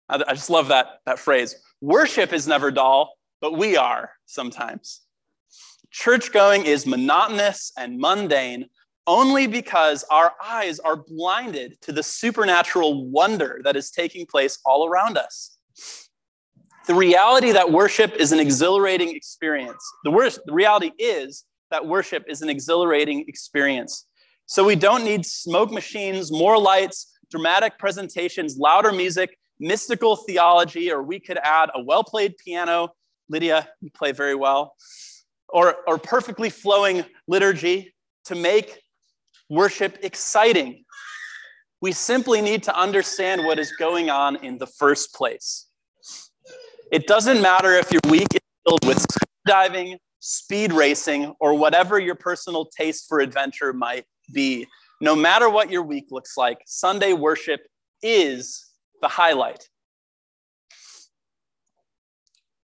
I 0.09 0.33
just 0.33 0.49
love 0.49 0.67
that, 0.67 0.99
that 1.05 1.17
phrase. 1.17 1.55
Worship 1.81 2.31
is 2.31 2.47
never 2.47 2.71
dull, 2.71 3.13
but 3.41 3.57
we 3.57 3.75
are 3.75 4.11
sometimes. 4.25 5.01
Church 5.95 6.33
going 6.33 6.65
is 6.65 6.85
monotonous 6.85 7.71
and 7.77 7.97
mundane 7.97 8.65
only 9.07 9.47
because 9.47 10.03
our 10.11 10.33
eyes 10.43 10.77
are 10.77 10.97
blinded 10.97 11.79
to 11.83 11.93
the 11.93 12.03
supernatural 12.03 13.09
wonder 13.09 13.61
that 13.63 13.77
is 13.77 13.91
taking 13.91 14.25
place 14.25 14.59
all 14.65 14.85
around 14.89 15.17
us. 15.17 15.57
The 16.85 16.93
reality 16.93 17.53
that 17.53 17.71
worship 17.71 18.13
is 18.17 18.33
an 18.33 18.41
exhilarating 18.41 19.15
experience. 19.15 19.81
The, 20.03 20.11
the 20.45 20.53
reality 20.53 20.91
is 20.99 21.45
that 21.71 21.87
worship 21.87 22.25
is 22.27 22.41
an 22.41 22.49
exhilarating 22.49 23.23
experience. 23.29 24.05
So 24.47 24.65
we 24.65 24.75
don't 24.75 25.05
need 25.05 25.25
smoke 25.25 25.71
machines, 25.71 26.29
more 26.29 26.59
lights, 26.59 27.17
dramatic 27.31 27.79
presentations, 27.79 28.57
louder 28.57 28.91
music, 28.91 29.37
mystical 29.61 30.17
theology, 30.17 30.91
or 30.91 31.01
we 31.03 31.21
could 31.21 31.37
add 31.37 31.69
a 31.73 31.81
well 31.81 32.03
played 32.03 32.35
piano. 32.37 32.89
Lydia, 33.29 33.69
you 33.79 33.89
play 33.91 34.11
very 34.11 34.35
well. 34.35 34.75
Or, 35.49 35.75
or 35.87 35.97
perfectly 35.97 36.49
flowing 36.49 37.05
liturgy 37.27 37.93
to 38.25 38.35
make 38.35 38.79
worship 39.49 39.99
exciting. 40.01 40.83
We 41.81 41.91
simply 41.91 42.41
need 42.41 42.63
to 42.63 42.77
understand 42.77 43.45
what 43.45 43.59
is 43.59 43.71
going 43.73 44.09
on 44.09 44.37
in 44.43 44.57
the 44.57 44.67
first 44.67 45.13
place. 45.13 45.67
It 46.91 47.07
doesn't 47.07 47.41
matter 47.41 47.71
if 47.73 47.91
your 47.91 48.01
week 48.09 48.27
is 48.33 48.41
filled 48.65 48.85
with 48.85 49.05
skydiving, 49.47 49.97
speed 50.19 50.73
racing, 50.73 51.33
or 51.39 51.53
whatever 51.53 51.99
your 51.99 52.15
personal 52.15 52.65
taste 52.65 53.05
for 53.07 53.19
adventure 53.19 53.73
might 53.73 54.05
be. 54.33 54.65
No 55.01 55.15
matter 55.15 55.49
what 55.49 55.69
your 55.69 55.83
week 55.83 56.07
looks 56.09 56.37
like, 56.37 56.59
Sunday 56.65 57.13
worship 57.13 57.61
is 58.01 58.65
the 59.01 59.07
highlight. 59.07 59.67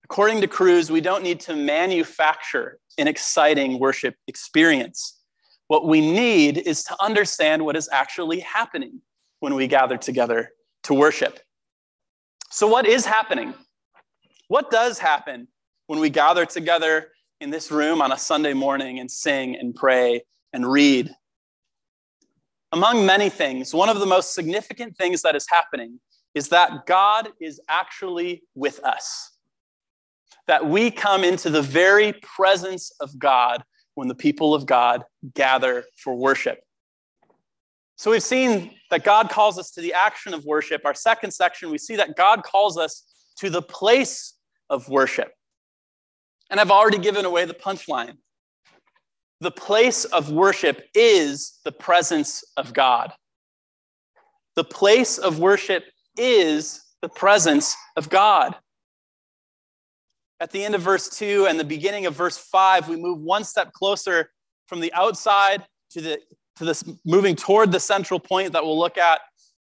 According 0.10 0.42
to 0.42 0.48
Cruz, 0.48 0.92
we 0.92 1.02
don't 1.02 1.24
need 1.24 1.40
to 1.42 1.56
manufacture 1.56 2.80
an 2.98 3.08
exciting 3.08 3.78
worship 3.78 4.16
experience. 4.28 5.20
What 5.68 5.88
we 5.88 6.02
need 6.02 6.58
is 6.58 6.84
to 6.86 6.96
understand 7.00 7.64
what 7.64 7.76
is 7.76 7.88
actually 7.92 8.40
happening 8.40 9.02
when 9.40 9.54
we 9.54 9.68
gather 9.68 9.98
together 9.98 10.50
to 10.84 10.96
worship. 10.96 11.40
So, 12.50 12.66
what 12.66 12.88
is 12.88 13.06
happening? 13.06 13.54
What 14.48 14.72
does 14.72 14.98
happen 14.98 15.48
when 15.86 16.00
we 16.00 16.10
gather 16.10 16.44
together 16.44 17.10
in 17.40 17.52
this 17.52 17.70
room 17.70 18.02
on 18.02 18.12
a 18.12 18.18
Sunday 18.18 18.54
morning 18.54 18.98
and 18.98 19.12
sing 19.12 19.56
and 19.56 19.76
pray 19.76 20.24
and 20.54 20.66
read? 20.66 21.12
Among 22.72 23.06
many 23.06 23.30
things, 23.30 23.76
one 23.76 23.90
of 23.90 24.00
the 24.00 24.08
most 24.08 24.34
significant 24.34 24.98
things 24.98 25.22
that 25.22 25.36
is 25.36 25.46
happening 25.48 26.00
is 26.34 26.50
that 26.50 26.88
God 26.88 27.30
is 27.40 27.62
actually 27.70 28.42
with 28.56 28.84
us. 28.84 29.29
That 30.50 30.66
we 30.66 30.90
come 30.90 31.24
into 31.24 31.52
the 31.52 31.62
very 31.62 32.12
presence 32.24 32.92
of 33.00 33.20
God 33.20 33.64
when 33.94 34.08
the 34.08 34.16
people 34.16 34.56
of 34.56 34.66
God 34.66 35.04
gather 35.36 35.86
for 35.96 36.16
worship. 36.16 36.60
So 37.98 38.10
we've 38.10 38.24
seen 38.24 38.72
that 38.90 39.04
God 39.04 39.30
calls 39.30 39.60
us 39.60 39.70
to 39.74 39.82
the 39.82 39.94
action 39.94 40.34
of 40.34 40.46
worship. 40.46 40.82
Our 40.86 40.96
second 40.96 41.30
section, 41.36 41.70
we 41.70 41.78
see 41.78 41.98
that 41.98 42.18
God 42.18 42.42
calls 42.42 42.80
us 42.80 43.04
to 43.38 43.52
the 43.52 43.62
place 43.62 44.40
of 44.72 44.90
worship. 44.90 45.32
And 46.50 46.60
I've 46.60 46.72
already 46.72 46.98
given 46.98 47.26
away 47.26 47.46
the 47.46 47.54
punchline. 47.54 48.16
The 49.42 49.52
place 49.52 50.04
of 50.06 50.32
worship 50.32 50.82
is 50.96 51.60
the 51.64 51.72
presence 51.72 52.44
of 52.58 52.74
God. 52.74 53.14
The 54.56 54.64
place 54.64 55.20
of 55.20 55.38
worship 55.38 55.84
is 56.18 56.84
the 57.04 57.10
presence 57.10 57.76
of 57.96 58.10
God. 58.10 58.56
At 60.42 60.52
the 60.52 60.64
end 60.64 60.74
of 60.74 60.82
verse 60.82 61.10
2 61.10 61.48
and 61.50 61.60
the 61.60 61.66
beginning 61.66 62.06
of 62.06 62.16
verse 62.16 62.38
5, 62.38 62.88
we 62.88 62.96
move 62.96 63.20
one 63.20 63.44
step 63.44 63.74
closer 63.74 64.32
from 64.68 64.80
the 64.80 64.94
outside 64.94 65.66
to 65.92 66.02
the 66.02 66.20
to 66.56 66.66
this 66.66 66.84
moving 67.06 67.36
toward 67.36 67.72
the 67.72 67.80
central 67.80 68.20
point 68.20 68.52
that 68.52 68.64
we'll 68.64 68.78
look 68.78 68.98
at 68.98 69.22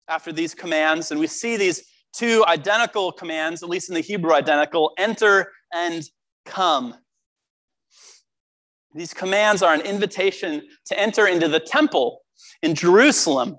after 0.08 0.32
these 0.32 0.54
commands. 0.54 1.10
And 1.10 1.20
we 1.20 1.28
see 1.28 1.58
these 1.58 1.84
two 2.14 2.46
identical 2.48 3.12
commands, 3.12 3.64
at 3.64 3.70
least 3.70 3.90
in 3.90 3.96
the 3.96 4.02
Hebrew 4.02 4.34
identical 4.34 4.94
enter 4.98 5.52
and 5.74 6.04
come. 6.46 6.94
These 8.94 9.14
commands 9.14 9.64
are 9.64 9.74
an 9.74 9.82
invitation 9.82 10.62
to 10.86 11.00
enter 11.00 11.28
into 11.28 11.48
the 11.48 11.60
temple 11.60 12.22
in 12.62 12.76
Jerusalem, 12.76 13.58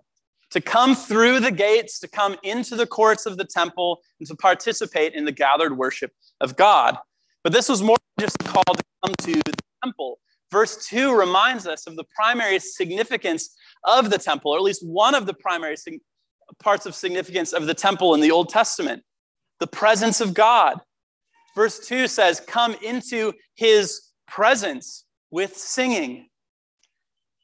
to 0.50 0.60
come 0.60 0.94
through 0.94 1.40
the 1.40 1.50
gates, 1.50 1.98
to 2.00 2.08
come 2.08 2.36
into 2.44 2.76
the 2.76 2.86
courts 2.86 3.26
of 3.26 3.36
the 3.36 3.44
temple, 3.44 4.00
and 4.20 4.28
to 4.28 4.36
participate 4.36 5.14
in 5.14 5.24
the 5.24 5.32
gathered 5.32 5.76
worship 5.76 6.12
of 6.40 6.56
God. 6.56 6.96
But 7.42 7.52
this 7.52 7.68
was 7.68 7.82
more 7.82 7.96
just 8.18 8.36
a 8.42 8.44
call 8.44 8.64
to 8.64 8.82
come 9.04 9.14
to 9.20 9.32
the 9.32 9.54
temple. 9.84 10.18
Verse 10.50 10.86
2 10.86 11.16
reminds 11.16 11.66
us 11.66 11.86
of 11.86 11.96
the 11.96 12.04
primary 12.14 12.58
significance 12.58 13.56
of 13.84 14.10
the 14.10 14.18
temple, 14.18 14.52
or 14.52 14.56
at 14.56 14.62
least 14.62 14.86
one 14.86 15.14
of 15.14 15.26
the 15.26 15.34
primary 15.34 15.76
parts 16.60 16.86
of 16.86 16.94
significance 16.94 17.52
of 17.52 17.66
the 17.66 17.74
temple 17.74 18.14
in 18.14 18.20
the 18.20 18.30
Old 18.30 18.48
Testament 18.48 19.02
the 19.58 19.66
presence 19.66 20.20
of 20.20 20.34
God. 20.34 20.80
Verse 21.54 21.78
2 21.86 22.08
says, 22.08 22.40
Come 22.40 22.76
into 22.82 23.32
his 23.54 24.10
presence 24.28 25.04
with 25.30 25.56
singing. 25.56 26.28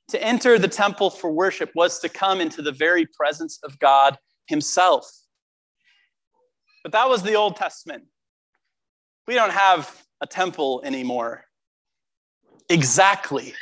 To 0.09 0.23
enter 0.23 0.59
the 0.59 0.69
temple 0.69 1.09
for 1.09 1.33
worship 1.33 1.71
was 1.75 1.99
to 2.01 2.09
come 2.09 2.41
into 2.41 2.61
the 2.61 2.73
very 2.73 3.07
presence 3.07 3.59
of 3.65 3.79
God 3.79 4.19
himself. 4.47 5.11
But 6.83 6.93
that 6.93 7.09
was 7.09 7.23
the 7.23 7.35
Old 7.35 7.57
Testament. 7.57 8.05
We 9.27 9.35
don't 9.35 9.53
have 9.53 10.05
a 10.21 10.27
temple 10.27 10.83
anymore. 10.85 11.45
Exactly. 12.69 13.55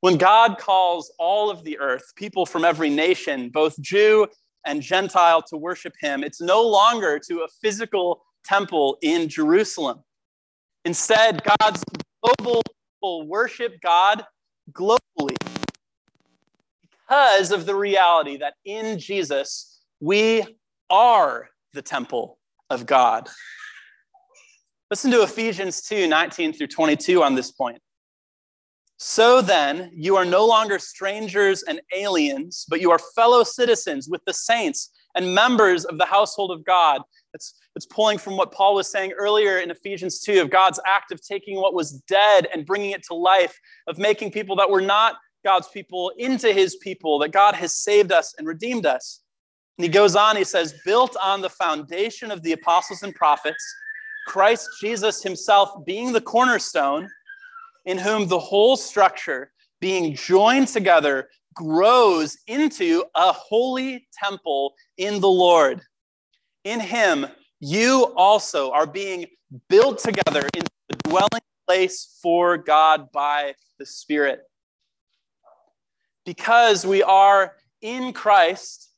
When 0.00 0.16
God 0.16 0.58
calls 0.58 1.12
all 1.18 1.48
of 1.48 1.64
the 1.64 1.78
earth, 1.78 2.02
people 2.16 2.44
from 2.44 2.64
every 2.64 2.90
nation, 2.90 3.50
both 3.50 3.80
Jew 3.80 4.26
and 4.66 4.82
Gentile, 4.82 5.42
to 5.42 5.56
worship 5.56 5.94
him, 6.00 6.24
it's 6.24 6.40
no 6.40 6.62
longer 6.62 7.20
to 7.28 7.40
a 7.40 7.48
physical 7.60 8.22
temple 8.44 8.98
in 9.00 9.28
Jerusalem. 9.28 10.00
Instead, 10.84 11.42
God's 11.60 11.84
global 12.22 12.62
people 12.64 13.26
worship 13.28 13.80
God 13.80 14.24
globally 14.72 15.36
because 16.90 17.52
of 17.52 17.66
the 17.66 17.74
reality 17.74 18.38
that 18.38 18.54
in 18.64 18.98
Jesus, 18.98 19.80
we 20.00 20.44
are 20.90 21.48
the 21.72 21.82
temple 21.82 22.38
of 22.70 22.86
God. 22.86 23.28
Listen 24.92 25.10
to 25.12 25.22
Ephesians 25.22 25.80
2 25.80 26.06
19 26.06 26.52
through 26.52 26.66
22 26.66 27.22
on 27.22 27.34
this 27.34 27.50
point. 27.50 27.78
So 28.98 29.40
then, 29.40 29.90
you 29.94 30.16
are 30.16 30.26
no 30.26 30.46
longer 30.46 30.78
strangers 30.78 31.62
and 31.62 31.80
aliens, 31.96 32.66
but 32.68 32.82
you 32.82 32.90
are 32.90 32.98
fellow 33.16 33.42
citizens 33.42 34.10
with 34.10 34.20
the 34.26 34.34
saints 34.34 34.90
and 35.14 35.34
members 35.34 35.86
of 35.86 35.96
the 35.96 36.04
household 36.04 36.50
of 36.50 36.62
God. 36.66 37.00
It's, 37.32 37.54
it's 37.74 37.86
pulling 37.86 38.18
from 38.18 38.36
what 38.36 38.52
Paul 38.52 38.74
was 38.74 38.86
saying 38.86 39.12
earlier 39.12 39.60
in 39.60 39.70
Ephesians 39.70 40.20
2 40.20 40.42
of 40.42 40.50
God's 40.50 40.78
act 40.86 41.10
of 41.10 41.22
taking 41.22 41.56
what 41.56 41.72
was 41.72 41.92
dead 42.06 42.48
and 42.52 42.66
bringing 42.66 42.90
it 42.90 43.02
to 43.04 43.14
life, 43.14 43.58
of 43.86 43.96
making 43.96 44.30
people 44.30 44.56
that 44.56 44.68
were 44.68 44.82
not 44.82 45.14
God's 45.42 45.68
people 45.68 46.12
into 46.18 46.52
his 46.52 46.76
people, 46.76 47.18
that 47.20 47.32
God 47.32 47.54
has 47.54 47.74
saved 47.74 48.12
us 48.12 48.34
and 48.36 48.46
redeemed 48.46 48.84
us. 48.84 49.22
And 49.78 49.86
he 49.86 49.88
goes 49.88 50.16
on, 50.16 50.36
he 50.36 50.44
says, 50.44 50.74
built 50.84 51.16
on 51.16 51.40
the 51.40 51.48
foundation 51.48 52.30
of 52.30 52.42
the 52.42 52.52
apostles 52.52 53.02
and 53.02 53.14
prophets 53.14 53.64
Christ 54.26 54.68
Jesus 54.80 55.22
himself 55.22 55.84
being 55.84 56.12
the 56.12 56.20
cornerstone, 56.20 57.08
in 57.84 57.98
whom 57.98 58.28
the 58.28 58.38
whole 58.38 58.76
structure, 58.76 59.52
being 59.80 60.14
joined 60.14 60.68
together, 60.68 61.28
grows 61.54 62.38
into 62.46 63.04
a 63.14 63.32
holy 63.32 64.06
temple 64.22 64.74
in 64.96 65.20
the 65.20 65.28
Lord. 65.28 65.80
In 66.64 66.80
him, 66.80 67.26
you 67.60 68.12
also 68.16 68.70
are 68.70 68.86
being 68.86 69.26
built 69.68 69.98
together 69.98 70.48
into 70.54 70.70
the 70.88 70.96
dwelling 71.08 71.42
place 71.66 72.18
for 72.22 72.56
God 72.56 73.10
by 73.12 73.54
the 73.78 73.86
Spirit. 73.86 74.42
Because 76.24 76.86
we 76.86 77.02
are 77.02 77.56
in 77.80 78.12
Christ, 78.12 78.91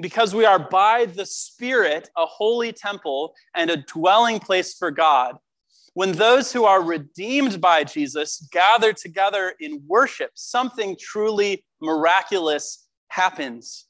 because 0.00 0.34
we 0.34 0.44
are 0.44 0.58
by 0.58 1.06
the 1.06 1.26
Spirit 1.26 2.08
a 2.16 2.26
holy 2.26 2.72
temple 2.72 3.34
and 3.54 3.70
a 3.70 3.76
dwelling 3.76 4.40
place 4.40 4.74
for 4.74 4.90
God, 4.90 5.36
when 5.94 6.12
those 6.12 6.52
who 6.52 6.64
are 6.64 6.82
redeemed 6.82 7.60
by 7.60 7.84
Jesus 7.84 8.46
gather 8.50 8.92
together 8.92 9.54
in 9.60 9.82
worship, 9.86 10.30
something 10.34 10.96
truly 10.98 11.64
miraculous 11.80 12.86
happens. 13.08 13.86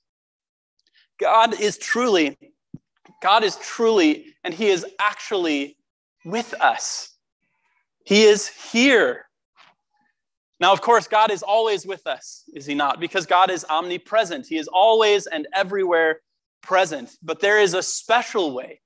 God 1.19 1.59
is 1.59 1.79
truly, 1.79 2.37
God 3.23 3.43
is 3.43 3.57
truly, 3.57 4.35
and 4.45 4.53
He 4.53 4.69
is 4.69 4.85
actually 5.01 5.79
with 6.25 6.53
us. 6.61 7.17
He 8.05 8.25
is 8.25 8.49
here. 8.49 9.27
Now, 10.61 10.73
of 10.73 10.81
course, 10.81 11.09
God 11.09 11.31
is 11.31 11.43
always 11.43 11.85
with 11.85 12.07
us, 12.07 12.45
is 12.55 12.67
He 12.67 12.75
not? 12.75 13.01
Because 13.01 13.27
God 13.27 13.51
is 13.51 13.65
omnipresent. 13.69 14.47
He 14.47 14.57
is 14.57 14.69
always 14.69 15.27
and 15.27 15.49
everywhere 15.55 16.21
present. 16.63 17.11
But 17.23 17.41
there 17.41 17.61
is 17.61 17.75
a 17.75 17.83
special 17.83 18.55
way 18.55 18.81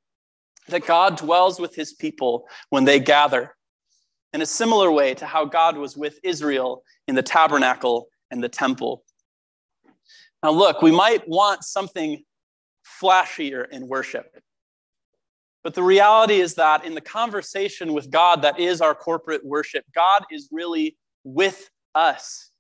that 0.69 0.87
God 0.87 1.17
dwells 1.17 1.61
with 1.61 1.75
His 1.75 1.93
people 1.93 2.47
when 2.71 2.85
they 2.85 3.01
gather, 3.01 3.55
in 4.33 4.43
a 4.43 4.47
similar 4.47 4.91
way 4.91 5.15
to 5.15 5.27
how 5.27 5.45
God 5.45 5.77
was 5.77 5.97
with 5.97 6.19
Israel 6.23 6.83
in 7.07 7.15
the 7.15 7.23
tabernacle 7.23 8.09
and 8.31 8.43
the 8.43 8.49
temple. 8.49 9.05
Now, 10.43 10.51
look, 10.51 10.83
we 10.83 10.91
might 10.91 11.27
want 11.29 11.65
something 11.65 12.23
flashier 13.01 13.69
in 13.71 13.89
worship. 13.89 14.27
But 15.65 15.75
the 15.75 15.83
reality 15.83 16.41
is 16.41 16.55
that 16.55 16.85
in 16.85 16.95
the 16.95 17.01
conversation 17.01 17.93
with 17.93 18.11
God, 18.11 18.43
that 18.43 18.59
is 18.59 18.81
our 18.81 18.95
corporate 18.95 19.45
worship, 19.45 19.85
God 19.95 20.25
is 20.31 20.49
really 20.53 20.97
with 21.25 21.69
us. 21.95 22.51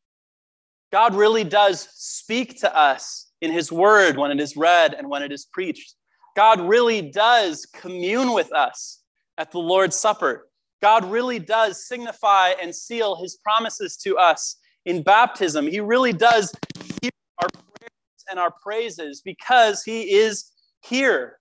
God 0.90 1.14
really 1.14 1.44
does 1.44 1.88
speak 1.92 2.60
to 2.60 2.76
us 2.76 3.30
in 3.40 3.52
His 3.52 3.70
word 3.70 4.16
when 4.16 4.30
it 4.30 4.40
is 4.40 4.56
read 4.56 4.94
and 4.94 5.08
when 5.08 5.22
it 5.22 5.32
is 5.32 5.46
preached. 5.52 5.94
God 6.36 6.60
really 6.60 7.02
does 7.02 7.66
commune 7.66 8.32
with 8.32 8.52
us 8.52 9.02
at 9.36 9.50
the 9.50 9.58
Lord's 9.58 9.96
Supper. 9.96 10.48
God 10.80 11.04
really 11.10 11.38
does 11.38 11.86
signify 11.86 12.52
and 12.62 12.74
seal 12.74 13.16
His 13.16 13.36
promises 13.36 13.96
to 13.98 14.16
us 14.16 14.56
in 14.86 15.02
baptism. 15.02 15.66
He 15.66 15.80
really 15.80 16.12
does 16.12 16.54
hear 17.02 17.10
our 17.38 17.48
prayers 17.52 18.24
and 18.30 18.38
our 18.38 18.52
praises 18.62 19.20
because 19.20 19.82
He 19.82 20.14
is 20.14 20.52
here. 20.82 21.38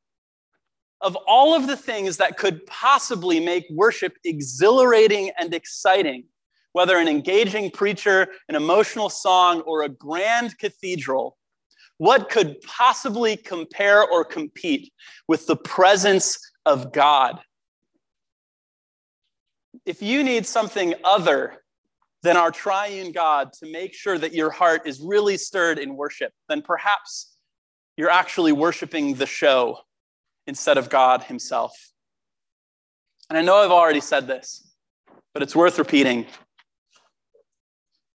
Of 1.00 1.16
all 1.28 1.54
of 1.54 1.68
the 1.68 1.78
things 1.78 2.18
that 2.18 2.38
could 2.38 2.66
possibly 2.66 3.40
make 3.40 3.66
worship 3.72 4.14
exhilarating 4.26 5.30
and 5.40 5.54
exciting, 5.54 6.24
whether 6.78 7.00
an 7.00 7.08
engaging 7.08 7.72
preacher, 7.72 8.28
an 8.50 8.54
emotional 8.56 9.10
song, 9.10 9.62
or 9.62 9.82
a 9.82 9.90
grand 9.90 10.56
cathedral, 10.60 11.36
what 11.98 12.30
could 12.30 12.62
possibly 12.62 13.36
compare 13.36 14.08
or 14.08 14.24
compete 14.24 14.94
with 15.28 15.48
the 15.48 15.56
presence 15.56 16.38
of 16.68 16.94
God? 16.94 17.40
If 19.88 20.04
you 20.04 20.24
need 20.24 20.46
something 20.46 20.94
other 21.04 21.64
than 22.22 22.38
our 22.38 22.52
triune 22.52 23.12
God 23.12 23.54
to 23.54 23.72
make 23.72 23.96
sure 23.96 24.20
that 24.20 24.36
your 24.36 24.52
heart 24.52 24.86
is 24.86 25.02
really 25.02 25.38
stirred 25.38 25.80
in 25.80 25.96
worship, 25.96 26.32
then 26.48 26.62
perhaps 26.62 27.36
you're 27.98 28.12
actually 28.12 28.52
worshiping 28.52 29.16
the 29.16 29.26
show 29.26 29.80
instead 30.46 30.78
of 30.78 30.92
God 30.92 31.24
Himself. 31.24 31.74
And 33.32 33.40
I 33.40 33.42
know 33.42 33.56
I've 33.56 33.72
already 33.72 34.00
said 34.00 34.28
this, 34.28 34.72
but 35.34 35.42
it's 35.42 35.56
worth 35.56 35.80
repeating. 35.80 36.28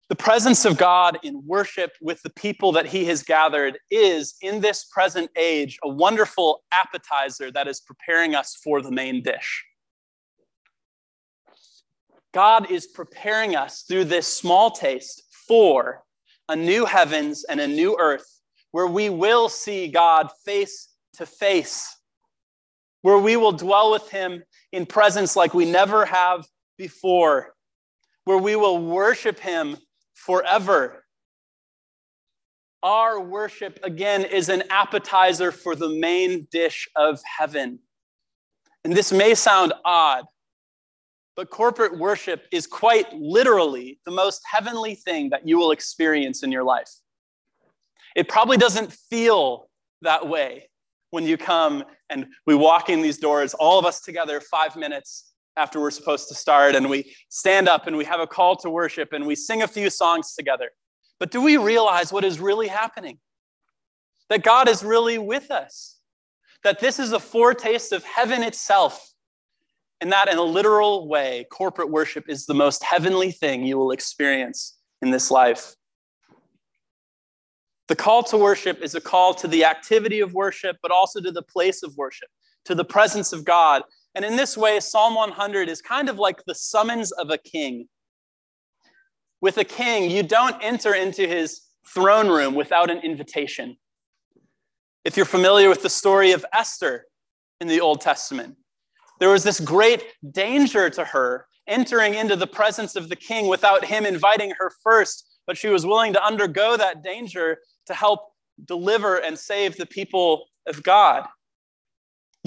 The 0.08 0.16
presence 0.16 0.64
of 0.64 0.78
God 0.78 1.18
in 1.22 1.42
worship 1.44 1.92
with 2.00 2.22
the 2.22 2.30
people 2.30 2.72
that 2.72 2.86
he 2.86 3.04
has 3.06 3.22
gathered 3.22 3.78
is, 3.90 4.36
in 4.40 4.60
this 4.60 4.84
present 4.84 5.30
age, 5.36 5.78
a 5.84 5.88
wonderful 5.88 6.62
appetizer 6.72 7.50
that 7.50 7.68
is 7.68 7.80
preparing 7.80 8.34
us 8.34 8.56
for 8.64 8.80
the 8.80 8.90
main 8.90 9.22
dish. 9.22 9.66
God 12.32 12.70
is 12.70 12.86
preparing 12.86 13.54
us 13.54 13.82
through 13.82 14.04
this 14.04 14.26
small 14.26 14.70
taste 14.70 15.24
for 15.46 16.02
a 16.48 16.56
new 16.56 16.86
heavens 16.86 17.44
and 17.44 17.60
a 17.60 17.68
new 17.68 17.94
earth 17.98 18.40
where 18.70 18.86
we 18.86 19.10
will 19.10 19.50
see 19.50 19.88
God 19.88 20.30
face 20.42 20.88
to 21.14 21.26
face, 21.26 21.94
where 23.02 23.18
we 23.18 23.36
will 23.36 23.52
dwell 23.52 23.92
with 23.92 24.08
him 24.08 24.42
in 24.72 24.86
presence 24.86 25.36
like 25.36 25.52
we 25.52 25.70
never 25.70 26.06
have 26.06 26.46
before, 26.78 27.54
where 28.24 28.38
we 28.38 28.56
will 28.56 28.78
worship 28.78 29.38
him 29.38 29.76
forever. 30.24 31.04
Our 32.82 33.20
worship, 33.20 33.80
again, 33.82 34.24
is 34.24 34.48
an 34.48 34.64
appetizer 34.70 35.50
for 35.50 35.74
the 35.74 35.88
main 35.88 36.46
dish 36.50 36.88
of 36.96 37.20
heaven. 37.24 37.78
And 38.84 38.92
this 38.92 39.12
may 39.12 39.34
sound 39.34 39.72
odd, 39.84 40.24
but 41.36 41.50
corporate 41.50 41.98
worship 41.98 42.46
is 42.52 42.66
quite 42.66 43.12
literally 43.12 44.00
the 44.04 44.12
most 44.12 44.42
heavenly 44.50 44.94
thing 44.94 45.30
that 45.30 45.46
you 45.46 45.58
will 45.58 45.70
experience 45.70 46.42
in 46.42 46.52
your 46.52 46.64
life. 46.64 46.90
It 48.14 48.28
probably 48.28 48.56
doesn't 48.56 48.92
feel 48.92 49.68
that 50.02 50.28
way 50.28 50.68
when 51.10 51.24
you 51.24 51.36
come 51.36 51.84
and 52.10 52.26
we 52.46 52.54
walk 52.54 52.90
in 52.90 53.02
these 53.02 53.18
doors, 53.18 53.54
all 53.54 53.78
of 53.78 53.84
us 53.84 54.00
together, 54.00 54.40
five 54.40 54.76
minutes, 54.76 55.27
after 55.58 55.80
we're 55.80 55.90
supposed 55.90 56.28
to 56.28 56.34
start, 56.34 56.74
and 56.74 56.88
we 56.88 57.12
stand 57.28 57.68
up 57.68 57.86
and 57.86 57.96
we 57.96 58.04
have 58.04 58.20
a 58.20 58.26
call 58.26 58.56
to 58.56 58.70
worship 58.70 59.12
and 59.12 59.26
we 59.26 59.34
sing 59.34 59.62
a 59.62 59.68
few 59.68 59.90
songs 59.90 60.34
together. 60.34 60.70
But 61.18 61.32
do 61.32 61.42
we 61.42 61.56
realize 61.56 62.12
what 62.12 62.24
is 62.24 62.38
really 62.38 62.68
happening? 62.68 63.18
That 64.28 64.44
God 64.44 64.68
is 64.68 64.84
really 64.84 65.18
with 65.18 65.50
us, 65.50 65.96
that 66.62 66.78
this 66.78 66.98
is 66.98 67.12
a 67.12 67.18
foretaste 67.18 67.92
of 67.92 68.04
heaven 68.04 68.42
itself, 68.42 69.12
and 70.00 70.12
that 70.12 70.28
in 70.28 70.38
a 70.38 70.42
literal 70.42 71.08
way, 71.08 71.46
corporate 71.50 71.90
worship 71.90 72.28
is 72.28 72.46
the 72.46 72.54
most 72.54 72.84
heavenly 72.84 73.32
thing 73.32 73.64
you 73.64 73.76
will 73.76 73.90
experience 73.90 74.78
in 75.02 75.10
this 75.10 75.30
life. 75.30 75.74
The 77.88 77.96
call 77.96 78.22
to 78.24 78.36
worship 78.36 78.80
is 78.82 78.94
a 78.94 79.00
call 79.00 79.34
to 79.34 79.48
the 79.48 79.64
activity 79.64 80.20
of 80.20 80.34
worship, 80.34 80.76
but 80.82 80.92
also 80.92 81.20
to 81.20 81.32
the 81.32 81.42
place 81.42 81.82
of 81.82 81.96
worship, 81.96 82.28
to 82.66 82.74
the 82.74 82.84
presence 82.84 83.32
of 83.32 83.44
God, 83.44 83.82
and 84.14 84.24
in 84.24 84.36
this 84.36 84.56
way, 84.56 84.80
Psalm 84.80 85.14
100 85.14 85.68
is 85.68 85.80
kind 85.80 86.08
of 86.08 86.18
like 86.18 86.44
the 86.44 86.54
summons 86.54 87.12
of 87.12 87.30
a 87.30 87.38
king. 87.38 87.88
With 89.40 89.58
a 89.58 89.64
king, 89.64 90.10
you 90.10 90.22
don't 90.22 90.56
enter 90.60 90.94
into 90.94 91.26
his 91.26 91.60
throne 91.86 92.28
room 92.28 92.54
without 92.54 92.90
an 92.90 92.98
invitation. 92.98 93.76
If 95.04 95.16
you're 95.16 95.26
familiar 95.26 95.68
with 95.68 95.82
the 95.82 95.90
story 95.90 96.32
of 96.32 96.44
Esther 96.52 97.06
in 97.60 97.68
the 97.68 97.80
Old 97.80 98.00
Testament, 98.00 98.56
there 99.20 99.30
was 99.30 99.44
this 99.44 99.60
great 99.60 100.04
danger 100.32 100.90
to 100.90 101.04
her 101.04 101.46
entering 101.66 102.14
into 102.14 102.34
the 102.34 102.46
presence 102.46 102.96
of 102.96 103.08
the 103.08 103.16
king 103.16 103.46
without 103.46 103.84
him 103.84 104.06
inviting 104.06 104.52
her 104.58 104.72
first, 104.82 105.38
but 105.46 105.56
she 105.56 105.68
was 105.68 105.84
willing 105.86 106.12
to 106.14 106.24
undergo 106.24 106.76
that 106.76 107.02
danger 107.02 107.58
to 107.86 107.94
help 107.94 108.20
deliver 108.64 109.16
and 109.18 109.38
save 109.38 109.76
the 109.76 109.86
people 109.86 110.46
of 110.66 110.82
God. 110.82 111.26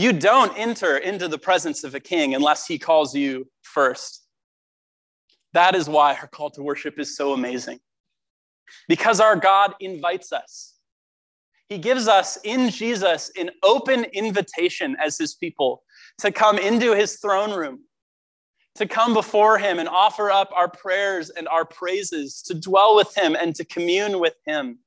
You 0.01 0.13
don't 0.13 0.57
enter 0.57 0.97
into 0.97 1.27
the 1.27 1.37
presence 1.37 1.83
of 1.83 1.93
a 1.93 1.99
king 1.99 2.33
unless 2.33 2.65
he 2.65 2.79
calls 2.79 3.13
you 3.13 3.47
first. 3.61 4.25
That 5.53 5.75
is 5.75 5.87
why 5.87 6.15
our 6.15 6.25
call 6.25 6.49
to 6.51 6.63
worship 6.63 6.97
is 6.97 7.15
so 7.15 7.33
amazing. 7.33 7.81
Because 8.87 9.19
our 9.19 9.35
God 9.35 9.75
invites 9.79 10.33
us. 10.33 10.73
He 11.69 11.77
gives 11.77 12.07
us 12.07 12.39
in 12.43 12.71
Jesus 12.71 13.29
an 13.37 13.51
open 13.61 14.05
invitation 14.05 14.97
as 14.99 15.19
his 15.19 15.35
people 15.35 15.83
to 16.17 16.31
come 16.31 16.57
into 16.57 16.95
his 16.95 17.17
throne 17.17 17.53
room, 17.53 17.81
to 18.77 18.87
come 18.87 19.13
before 19.13 19.59
him 19.59 19.77
and 19.77 19.87
offer 19.87 20.31
up 20.31 20.49
our 20.51 20.67
prayers 20.67 21.29
and 21.29 21.47
our 21.47 21.63
praises, 21.63 22.41
to 22.47 22.55
dwell 22.55 22.95
with 22.95 23.15
him 23.15 23.35
and 23.39 23.53
to 23.53 23.63
commune 23.65 24.19
with 24.19 24.33
him. 24.47 24.79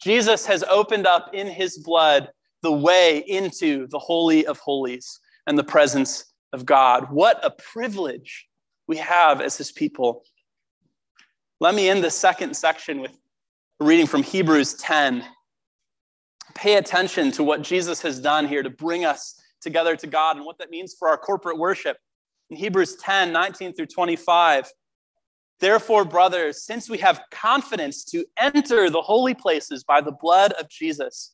Jesus 0.00 0.46
has 0.46 0.62
opened 0.62 1.04
up 1.04 1.30
in 1.34 1.48
his 1.48 1.78
blood 1.78 2.30
the 2.64 2.72
way 2.72 3.18
into 3.18 3.86
the 3.88 3.98
Holy 3.98 4.46
of 4.46 4.58
Holies 4.58 5.20
and 5.46 5.56
the 5.56 5.62
presence 5.62 6.32
of 6.54 6.64
God. 6.64 7.08
What 7.10 7.44
a 7.44 7.50
privilege 7.50 8.48
we 8.88 8.96
have 8.96 9.42
as 9.42 9.58
his 9.58 9.70
people. 9.70 10.24
Let 11.60 11.74
me 11.74 11.90
end 11.90 12.02
the 12.02 12.10
second 12.10 12.56
section 12.56 13.00
with 13.00 13.12
a 13.80 13.84
reading 13.84 14.06
from 14.06 14.22
Hebrews 14.22 14.74
10. 14.74 15.22
Pay 16.54 16.76
attention 16.76 17.30
to 17.32 17.44
what 17.44 17.60
Jesus 17.60 18.00
has 18.00 18.18
done 18.18 18.48
here 18.48 18.62
to 18.62 18.70
bring 18.70 19.04
us 19.04 19.38
together 19.60 19.94
to 19.96 20.06
God 20.06 20.36
and 20.36 20.46
what 20.46 20.56
that 20.58 20.70
means 20.70 20.94
for 20.98 21.08
our 21.08 21.18
corporate 21.18 21.58
worship. 21.58 21.98
In 22.48 22.56
Hebrews 22.56 22.96
10 22.96 23.30
19 23.30 23.74
through 23.74 23.86
25, 23.86 24.72
Therefore, 25.60 26.04
brothers, 26.04 26.62
since 26.62 26.88
we 26.88 26.98
have 26.98 27.20
confidence 27.30 28.04
to 28.06 28.24
enter 28.38 28.88
the 28.88 29.02
holy 29.02 29.34
places 29.34 29.84
by 29.84 30.00
the 30.00 30.12
blood 30.12 30.52
of 30.54 30.68
Jesus, 30.68 31.33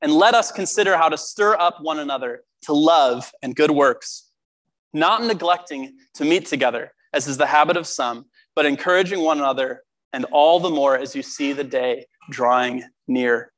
And 0.00 0.12
let 0.12 0.34
us 0.34 0.52
consider 0.52 0.96
how 0.96 1.08
to 1.08 1.18
stir 1.18 1.56
up 1.58 1.78
one 1.80 1.98
another 1.98 2.42
to 2.62 2.72
love 2.72 3.32
and 3.42 3.54
good 3.54 3.70
works, 3.70 4.30
not 4.92 5.24
neglecting 5.24 5.96
to 6.14 6.24
meet 6.24 6.46
together, 6.46 6.92
as 7.12 7.26
is 7.26 7.36
the 7.36 7.46
habit 7.46 7.76
of 7.76 7.86
some, 7.86 8.26
but 8.54 8.66
encouraging 8.66 9.20
one 9.20 9.38
another, 9.38 9.82
and 10.12 10.24
all 10.26 10.60
the 10.60 10.70
more 10.70 10.96
as 10.96 11.14
you 11.14 11.22
see 11.22 11.52
the 11.52 11.64
day 11.64 12.06
drawing 12.30 12.84
near. 13.06 13.52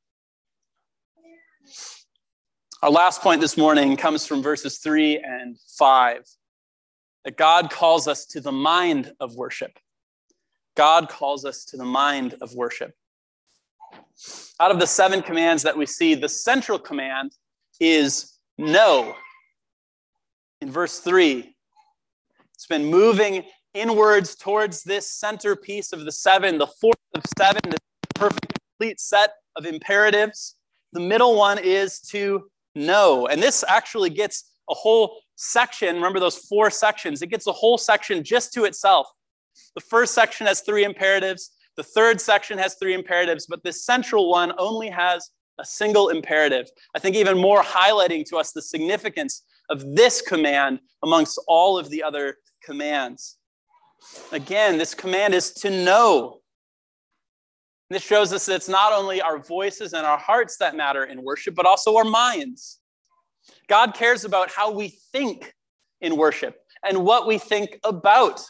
Our 2.83 2.91
last 2.91 3.21
point 3.21 3.43
this 3.43 3.59
morning 3.59 3.97
comes 3.97 4.27
from 4.27 4.43
verses 4.43 4.79
three 4.79 5.19
and 5.19 5.59
five 5.79 6.25
that 7.25 7.37
God 7.37 7.71
calls 7.71 8.09
us 8.09 8.25
to 8.27 8.41
the 8.41 8.53
mind 8.53 9.13
of 9.21 9.37
worship. 9.37 9.79
God 10.77 11.11
calls 11.11 11.45
us 11.45 11.67
to 11.67 11.77
the 11.77 11.85
mind 11.85 12.37
of 12.41 12.55
worship. 12.55 12.95
Out 14.61 14.71
of 14.71 14.79
the 14.79 14.87
seven 14.87 15.23
commands 15.23 15.63
that 15.63 15.77
we 15.77 15.87
see, 15.87 16.15
the 16.15 16.29
central 16.29 16.79
command 16.79 17.33
is 17.81 18.39
know. 18.59 19.15
In 20.61 20.71
verse 20.71 20.99
three, 20.99 21.55
it's 22.55 22.67
been 22.67 22.85
moving 22.85 23.45
inwards 23.73 24.37
towards 24.37 24.83
this 24.83 25.11
centerpiece 25.11 25.93
of 25.93 26.05
the 26.05 26.13
seven, 26.13 26.59
the 26.59 26.67
fourth 26.67 26.99
of 27.15 27.23
seven, 27.39 27.61
the 27.65 27.79
perfect, 28.15 28.59
complete 28.79 29.01
set 29.01 29.31
of 29.57 29.65
imperatives. 29.65 30.57
The 30.93 31.01
middle 31.01 31.37
one 31.37 31.59
is 31.59 32.01
to 32.11 32.51
know. 32.75 33.27
And 33.29 33.43
this 33.43 33.65
actually 33.67 34.11
gets 34.11 34.51
a 34.69 34.75
whole 34.75 35.23
section, 35.37 35.97
remember 35.97 36.21
those 36.21 36.37
four 36.37 36.71
sections, 36.71 37.23
it 37.23 37.29
gets 37.29 37.47
a 37.47 37.53
whole 37.53 37.79
section 37.79 38.23
just 38.23 38.53
to 38.53 38.65
itself. 38.65 39.09
The 39.75 39.81
first 39.81 40.15
section 40.15 40.47
has 40.47 40.61
three 40.61 40.85
imperatives, 40.85 41.53
the 41.81 41.85
third 41.85 42.21
section 42.21 42.59
has 42.59 42.75
three 42.75 42.93
imperatives, 42.93 43.47
but 43.47 43.63
the 43.63 43.73
central 43.73 44.29
one 44.29 44.53
only 44.59 44.91
has 44.91 45.31
a 45.59 45.65
single 45.65 46.11
imperative. 46.11 46.69
I 46.95 46.99
think 46.99 47.17
even 47.17 47.39
more 47.39 47.63
highlighting 47.63 48.29
to 48.29 48.37
us 48.37 48.53
the 48.53 48.61
significance 48.61 49.45
of 49.71 49.97
this 49.97 50.21
command 50.21 50.81
amongst 51.03 51.41
all 51.49 51.79
of 51.79 51.89
the 51.89 52.03
other 52.03 52.37
commands. 52.63 53.39
Again, 54.31 54.77
this 54.77 54.93
command 54.93 55.33
is 55.33 55.55
to 55.55 55.71
know. 55.71 56.43
This 57.89 58.03
shows 58.03 58.31
us 58.35 58.45
that 58.45 58.57
it's 58.57 58.69
not 58.69 58.93
only 58.93 59.23
our 59.23 59.39
voices 59.39 59.95
and 59.95 60.05
our 60.05 60.19
hearts 60.19 60.59
that 60.59 60.77
matter 60.77 61.05
in 61.05 61.23
worship, 61.23 61.55
but 61.55 61.65
also 61.65 61.97
our 61.97 62.05
minds. 62.05 62.79
God 63.71 63.95
cares 63.95 64.27
about 64.27 64.51
how 64.51 64.71
we 64.71 64.89
think 65.13 65.55
in 66.03 66.19
worship 66.19 66.59
and 66.87 67.07
what 67.07 67.27
we 67.27 67.39
think 67.39 67.81
about 67.85 68.45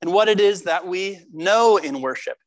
and 0.00 0.12
what 0.12 0.28
it 0.28 0.38
is 0.38 0.62
that 0.62 0.86
we 0.86 1.18
know 1.32 1.78
in 1.78 2.00
worship. 2.00 2.38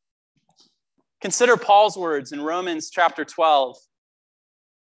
Consider 1.22 1.56
Paul's 1.56 1.96
words 1.96 2.32
in 2.32 2.40
Romans 2.42 2.90
chapter 2.90 3.24
12. 3.24 3.76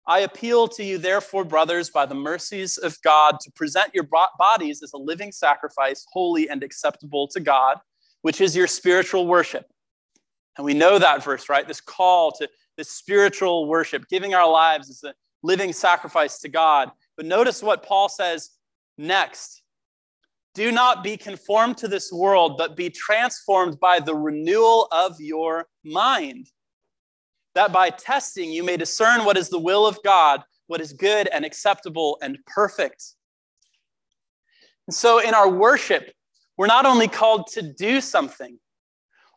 I 0.07 0.21
appeal 0.21 0.67
to 0.69 0.83
you, 0.83 0.97
therefore, 0.97 1.45
brothers, 1.45 1.91
by 1.91 2.07
the 2.07 2.15
mercies 2.15 2.79
of 2.79 2.97
God, 3.05 3.39
to 3.41 3.53
present 3.53 3.95
your 3.95 4.09
bodies 4.39 4.83
as 4.83 4.95
a 4.95 4.97
living 4.97 5.31
sacrifice, 5.31 6.07
holy 6.11 6.49
and 6.49 6.63
acceptable 6.63 7.29
to 7.29 7.41
God, 7.41 7.77
which 8.23 8.41
is 8.41 8.57
your 8.57 8.67
spiritual 8.67 9.27
worship. 9.27 9.67
And 10.57 10.65
we 10.65 10.73
know 10.73 10.99
that 10.99 11.23
verse, 11.23 11.51
right? 11.51 11.69
This 11.69 11.83
call 11.83 12.33
to 12.33 12.49
this 12.79 12.89
spiritual 12.89 13.67
worship, 13.67 14.09
giving 14.09 14.33
our 14.33 14.51
lives 14.51 14.89
as 14.89 15.05
a 15.05 15.15
living 15.43 15.75
sacrifice 15.75 16.39
to 16.41 16.49
God. 16.49 16.91
But 17.19 17.27
notice 17.27 17.63
what 17.63 17.83
Paul 17.83 18.09
says 18.09 18.53
next. 18.97 19.62
Do 20.55 20.71
not 20.71 21.03
be 21.03 21.17
conformed 21.17 21.79
to 21.79 21.89
this 21.89 22.13
world, 22.13 22.59
but 22.59 22.77
be 22.77 22.91
transformed 22.91 23.81
by 23.81 24.01
the 24.01 24.15
renewal 24.15 24.87
of 24.93 25.19
your 25.19 25.67
mind, 25.83 26.51
that 27.55 27.73
by 27.73 27.91
testing 27.91 28.51
you 28.51 28.63
may 28.63 28.77
discern 28.77 29.25
what 29.25 29.39
is 29.39 29.49
the 29.49 29.59
will 29.59 29.87
of 29.87 29.99
God, 30.03 30.43
what 30.67 30.81
is 30.81 30.93
good 30.93 31.29
and 31.29 31.45
acceptable 31.45 32.19
and 32.23 32.39
perfect. 32.47 33.03
And 34.87 34.95
so 34.95 35.21
in 35.21 35.33
our 35.33 35.49
worship, 35.49 36.13
we're 36.59 36.67
not 36.67 36.87
only 36.87 37.09
called 37.09 37.47
to 37.53 37.63
do 37.63 38.01
something, 38.01 38.59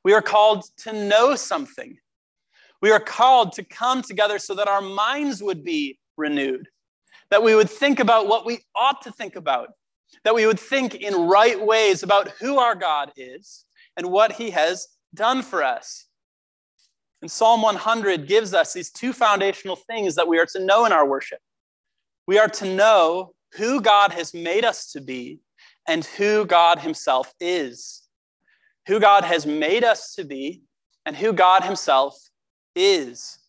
we 0.04 0.14
are 0.14 0.22
called 0.22 0.66
to 0.80 0.94
know 0.94 1.36
something. 1.36 1.98
We 2.82 2.92
are 2.92 3.00
called 3.00 3.54
to 3.54 3.64
come 3.64 4.02
together 4.02 4.38
so 4.38 4.54
that 4.56 4.68
our 4.68 4.82
minds 4.82 5.42
would 5.42 5.64
be 5.64 5.98
renewed, 6.18 6.68
that 7.32 7.42
we 7.42 7.56
would 7.56 7.70
think 7.70 8.00
about 8.00 8.28
what 8.28 8.46
we 8.46 8.60
ought 8.76 9.02
to 9.04 9.12
think 9.12 9.36
about, 9.36 9.70
that 10.24 10.36
we 10.36 10.46
would 10.46 10.60
think 10.60 10.96
in 10.96 11.28
right 11.28 11.60
ways 11.60 12.04
about 12.04 12.30
who 12.40 12.58
our 12.58 12.76
God 12.76 13.12
is 13.16 13.66
and 13.98 14.08
what 14.08 14.34
he 14.34 14.52
has 14.52 14.88
done 15.14 15.42
for 15.42 15.64
us. 15.64 16.06
And 17.22 17.32
Psalm 17.32 17.62
100 17.62 18.28
gives 18.28 18.54
us 18.54 18.74
these 18.74 18.92
two 18.92 19.14
foundational 19.14 19.76
things 19.76 20.16
that 20.16 20.28
we 20.28 20.38
are 20.38 20.46
to 20.48 20.64
know 20.64 20.86
in 20.86 20.92
our 20.92 21.08
worship. 21.08 21.40
We 22.28 22.38
are 22.40 22.50
to 22.50 22.76
know 22.76 23.34
who 23.54 23.82
God 23.82 24.12
has 24.12 24.34
made 24.34 24.66
us 24.66 24.92
to 24.92 25.02
be 25.02 25.40
and 25.88 26.04
who 26.06 26.46
God 26.46 26.80
himself 26.80 27.34
is. 27.40 28.04
Who 28.88 29.00
God 29.00 29.24
has 29.24 29.46
made 29.46 29.84
us 29.84 30.14
to 30.16 30.24
be 30.24 30.62
and 31.06 31.16
who 31.16 31.34
God 31.34 31.64
himself 31.64 32.16
is. 32.76 33.40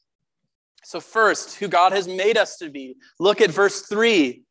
So, 0.82 1.00
first, 1.00 1.56
who 1.56 1.68
God 1.68 1.92
has 1.92 2.06
made 2.06 2.38
us 2.38 2.58
to 2.58 2.70
be. 2.70 2.96
Look 3.18 3.40
at 3.40 3.50
verse 3.50 3.82
3. 3.82 4.45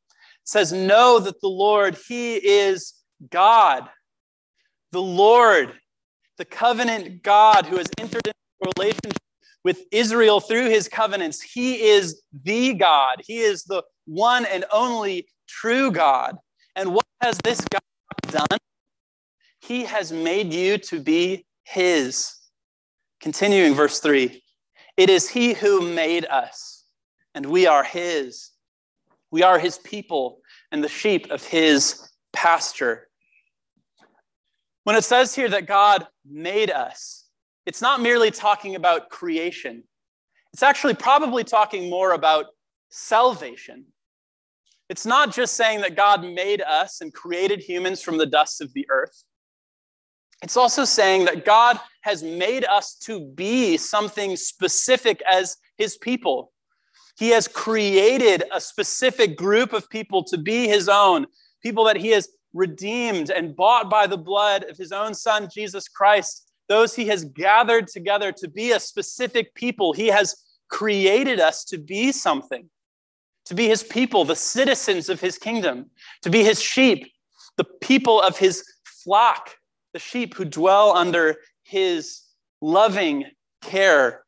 Says, 0.46 0.72
Know 0.72 1.20
that 1.20 1.42
the 1.42 1.48
Lord, 1.48 1.98
He 2.08 2.36
is 2.36 2.94
God. 3.30 3.90
The 4.92 5.02
Lord, 5.02 5.74
the 6.38 6.46
covenant 6.46 7.22
God 7.24 7.66
who 7.66 7.78
has 7.78 7.88
entered 7.98 8.28
into 8.28 8.74
relationship 8.78 9.22
with 9.64 9.82
Israel 9.92 10.40
through 10.40 10.70
his 10.70 10.88
covenants. 10.88 11.42
He 11.42 11.82
is 11.82 12.22
the 12.44 12.76
God. 12.76 13.22
He 13.26 13.40
is 13.40 13.64
the 13.64 13.84
one 14.06 14.46
and 14.46 14.64
only 14.72 15.28
true 15.48 15.92
God. 15.92 16.38
And 16.76 16.94
what 16.94 17.06
has 17.22 17.38
this 17.44 17.60
God 17.72 17.82
done? 18.32 18.60
He 19.60 19.84
has 19.86 20.12
made 20.14 20.54
you 20.54 20.78
to 20.78 21.00
be 21.00 21.46
his. 21.64 22.32
Continuing 23.20 23.74
verse 23.74 24.00
3 24.00 24.42
it 24.98 25.10
is 25.10 25.30
He 25.30 25.54
who 25.54 25.82
made 25.82 26.26
us, 26.26 26.86
and 27.34 27.46
we 27.46 27.68
are 27.68 27.84
His. 27.84 28.52
We 29.32 29.44
are 29.44 29.60
His 29.60 29.78
people 29.80 30.40
and 30.72 30.84
the 30.84 30.90
sheep 30.90 31.32
of 31.32 31.44
His 31.44 32.10
pasture. 32.34 33.08
When 34.84 34.96
it 34.96 35.04
says 35.04 35.34
here 35.34 35.50
that 35.50 35.66
God 35.66 36.08
made 36.30 36.70
us, 36.70 37.28
it's 37.66 37.82
not 37.82 38.02
merely 38.02 38.32
talking 38.32 38.76
about 38.76 39.10
creation, 39.10 39.84
it's 40.54 40.64
actually 40.64 40.94
probably 40.94 41.44
talking 41.44 41.90
more 41.90 42.14
about 42.14 42.46
salvation. 42.90 43.86
It's 44.88 45.06
not 45.06 45.34
just 45.34 45.56
saying 45.56 45.82
that 45.82 45.96
God 45.96 46.24
made 46.24 46.62
us 46.62 47.02
and 47.02 47.12
created 47.14 47.60
humans 47.60 48.02
from 48.02 48.18
the 48.18 48.26
dust 48.26 48.62
of 48.62 48.72
the 48.74 48.86
earth. 48.90 49.24
It's 50.44 50.58
also 50.58 50.86
saying 50.86 51.26
that 51.26 51.44
God 51.44 51.80
has 52.02 52.22
made 52.22 52.66
us 52.66 52.96
to 53.04 53.20
be 53.20 53.78
something 53.78 54.36
specific 54.36 55.22
as 55.30 55.58
his 55.78 55.98
people. 55.98 56.52
He 57.18 57.30
has 57.30 57.48
created 57.48 58.44
a 58.54 58.60
specific 58.60 59.38
group 59.38 59.74
of 59.74 59.90
people 59.90 60.24
to 60.26 60.38
be 60.38 60.68
his 60.68 60.90
own, 60.90 61.28
people 61.62 61.86
that 61.86 61.98
he 61.98 62.10
has 62.10 62.30
redeemed 62.54 63.30
and 63.30 63.56
bought 63.56 63.90
by 63.90 64.08
the 64.08 64.18
blood 64.18 64.64
of 64.66 64.78
his 64.78 64.92
own 64.92 65.14
son, 65.14 65.50
Jesus 65.54 65.88
Christ. 65.88 66.50
Those 66.68 66.96
he 66.96 67.08
has 67.08 67.26
gathered 67.26 67.88
together 67.88 68.32
to 68.34 68.48
be 68.48 68.72
a 68.72 68.80
specific 68.80 69.54
people. 69.56 69.94
He 69.94 70.08
has 70.08 70.36
created 70.70 71.40
us 71.40 71.64
to 71.66 71.78
be 71.78 72.12
something, 72.12 72.70
to 73.46 73.54
be 73.54 73.68
his 73.68 73.84
people, 73.84 74.26
the 74.26 74.36
citizens 74.36 75.10
of 75.10 75.22
his 75.22 75.38
kingdom, 75.38 75.92
to 76.24 76.30
be 76.30 76.44
his 76.44 76.62
sheep, 76.62 77.08
the 77.58 77.66
people 77.82 78.22
of 78.22 78.38
his 78.38 78.64
flock 78.84 79.52
the 79.96 80.00
sheep 80.00 80.36
who 80.36 80.44
dwell 80.44 80.92
under 80.92 81.38
his 81.64 82.20
loving 82.60 83.24
care. 83.62 84.25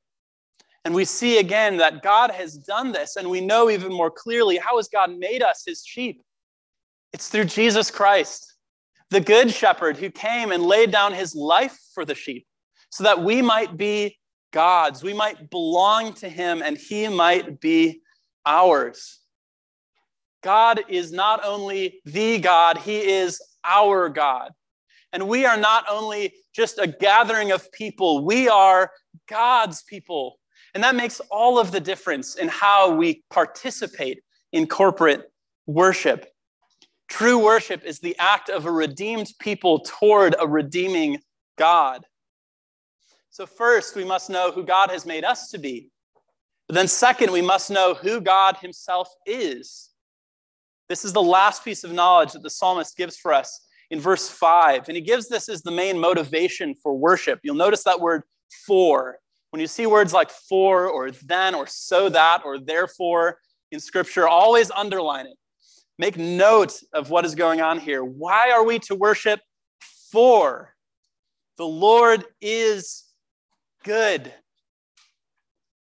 And 0.85 0.95
we 0.95 1.05
see 1.05 1.39
again 1.39 1.77
that 1.77 2.01
God 2.01 2.31
has 2.31 2.57
done 2.57 2.91
this, 2.91 3.17
and 3.17 3.29
we 3.29 3.41
know 3.41 3.69
even 3.69 3.91
more 3.91 4.11
clearly 4.11 4.57
how 4.57 4.77
has 4.77 4.87
God 4.87 5.17
made 5.17 5.43
us 5.43 5.63
his 5.65 5.83
sheep? 5.85 6.21
It's 7.13 7.27
through 7.29 7.45
Jesus 7.45 7.91
Christ. 7.91 8.53
the 9.09 9.21
good 9.21 9.51
shepherd 9.51 9.97
who 9.97 10.09
came 10.09 10.51
and 10.51 10.63
laid 10.63 10.91
down 10.91 11.13
his 11.13 11.35
life 11.35 11.77
for 11.93 12.03
the 12.05 12.15
sheep 12.15 12.45
so 12.89 13.03
that 13.03 13.23
we 13.23 13.41
might 13.41 13.77
be 13.77 14.17
God's, 14.51 15.03
we 15.03 15.13
might 15.13 15.49
belong 15.49 16.13
to 16.15 16.29
him, 16.29 16.61
and 16.63 16.77
he 16.77 17.07
might 17.09 17.59
be 17.59 18.01
ours. 18.45 19.19
God 20.41 20.83
is 20.87 21.11
not 21.11 21.43
only 21.43 21.99
the 22.05 22.39
God, 22.39 22.77
he 22.77 22.99
is 22.99 23.41
our 23.63 24.07
God. 24.07 24.51
And 25.11 25.27
we 25.27 25.45
are 25.45 25.57
not 25.57 25.85
only 25.89 26.33
just 26.55 26.79
a 26.79 26.87
gathering 26.87 27.51
of 27.51 27.71
people, 27.71 28.23
we 28.23 28.47
are 28.47 28.91
God's 29.27 29.83
people. 29.83 30.39
And 30.77 30.83
that 30.83 30.95
makes 30.95 31.19
all 31.31 31.57
of 31.57 31.71
the 31.71 31.79
difference 31.79 32.35
in 32.35 32.49
how 32.49 32.93
we 32.93 33.23
participate 33.31 34.21
in 34.51 34.67
corporate 34.67 35.31
worship. 35.65 36.27
True 37.07 37.43
worship 37.43 37.83
is 37.83 37.97
the 37.97 38.15
act 38.19 38.49
of 38.49 38.67
a 38.67 38.71
redeemed 38.71 39.33
people 39.39 39.79
toward 39.79 40.35
a 40.39 40.47
redeeming 40.47 41.17
God. 41.57 42.05
So, 43.31 43.47
first, 43.47 43.95
we 43.95 44.05
must 44.05 44.29
know 44.29 44.51
who 44.51 44.63
God 44.63 44.91
has 44.91 45.03
made 45.03 45.23
us 45.23 45.49
to 45.49 45.57
be. 45.57 45.89
But 46.67 46.75
then, 46.75 46.87
second, 46.87 47.31
we 47.31 47.41
must 47.41 47.71
know 47.71 47.95
who 47.95 48.21
God 48.21 48.57
Himself 48.57 49.09
is. 49.25 49.89
This 50.89 51.03
is 51.03 51.11
the 51.11 51.23
last 51.23 51.65
piece 51.65 51.83
of 51.83 51.91
knowledge 51.91 52.33
that 52.33 52.43
the 52.43 52.51
psalmist 52.51 52.95
gives 52.95 53.17
for 53.17 53.33
us 53.33 53.61
in 53.89 53.99
verse 53.99 54.29
5. 54.29 54.89
And 54.89 54.95
he 54.95 55.01
gives 55.01 55.27
this 55.27 55.49
as 55.49 55.63
the 55.63 55.71
main 55.71 55.97
motivation 55.97 56.75
for 56.75 56.93
worship. 56.95 57.39
You'll 57.41 57.55
notice 57.55 57.83
that 57.85 57.99
word 57.99 58.21
for. 58.67 59.17
When 59.51 59.61
you 59.61 59.67
see 59.67 59.85
words 59.85 60.13
like 60.13 60.29
for 60.29 60.87
or 60.87 61.11
then 61.11 61.55
or 61.55 61.67
so 61.67 62.09
that 62.09 62.41
or 62.43 62.59
therefore 62.59 63.39
in 63.71 63.79
Scripture, 63.79 64.27
always 64.27 64.71
underline 64.71 65.25
it. 65.25 65.37
Make 65.99 66.17
note 66.17 66.73
of 66.93 67.09
what 67.09 67.25
is 67.25 67.33
going 67.33 67.61
on 67.61 67.79
here. 67.79 68.03
Why 68.03 68.51
are 68.51 68.63
we 68.63 68.79
to 68.79 68.95
worship? 68.95 69.39
For 70.11 70.75
the 71.57 71.65
Lord 71.65 72.25
is 72.39 73.05
good. 73.83 74.31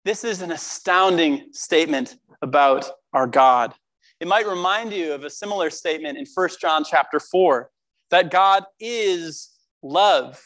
This 0.03 0.23
is 0.23 0.41
an 0.41 0.51
astounding 0.51 1.47
statement 1.53 2.17
about 2.41 2.85
our 3.13 3.27
God. 3.27 3.73
It 4.19 4.27
might 4.27 4.47
remind 4.47 4.91
you 4.91 5.13
of 5.13 5.23
a 5.23 5.29
similar 5.29 5.69
statement 5.69 6.17
in 6.17 6.25
1 6.31 6.49
John 6.59 6.83
chapter 6.83 7.19
4 7.19 7.69
that 8.09 8.29
God 8.29 8.63
is 8.79 9.51
love. 9.81 10.41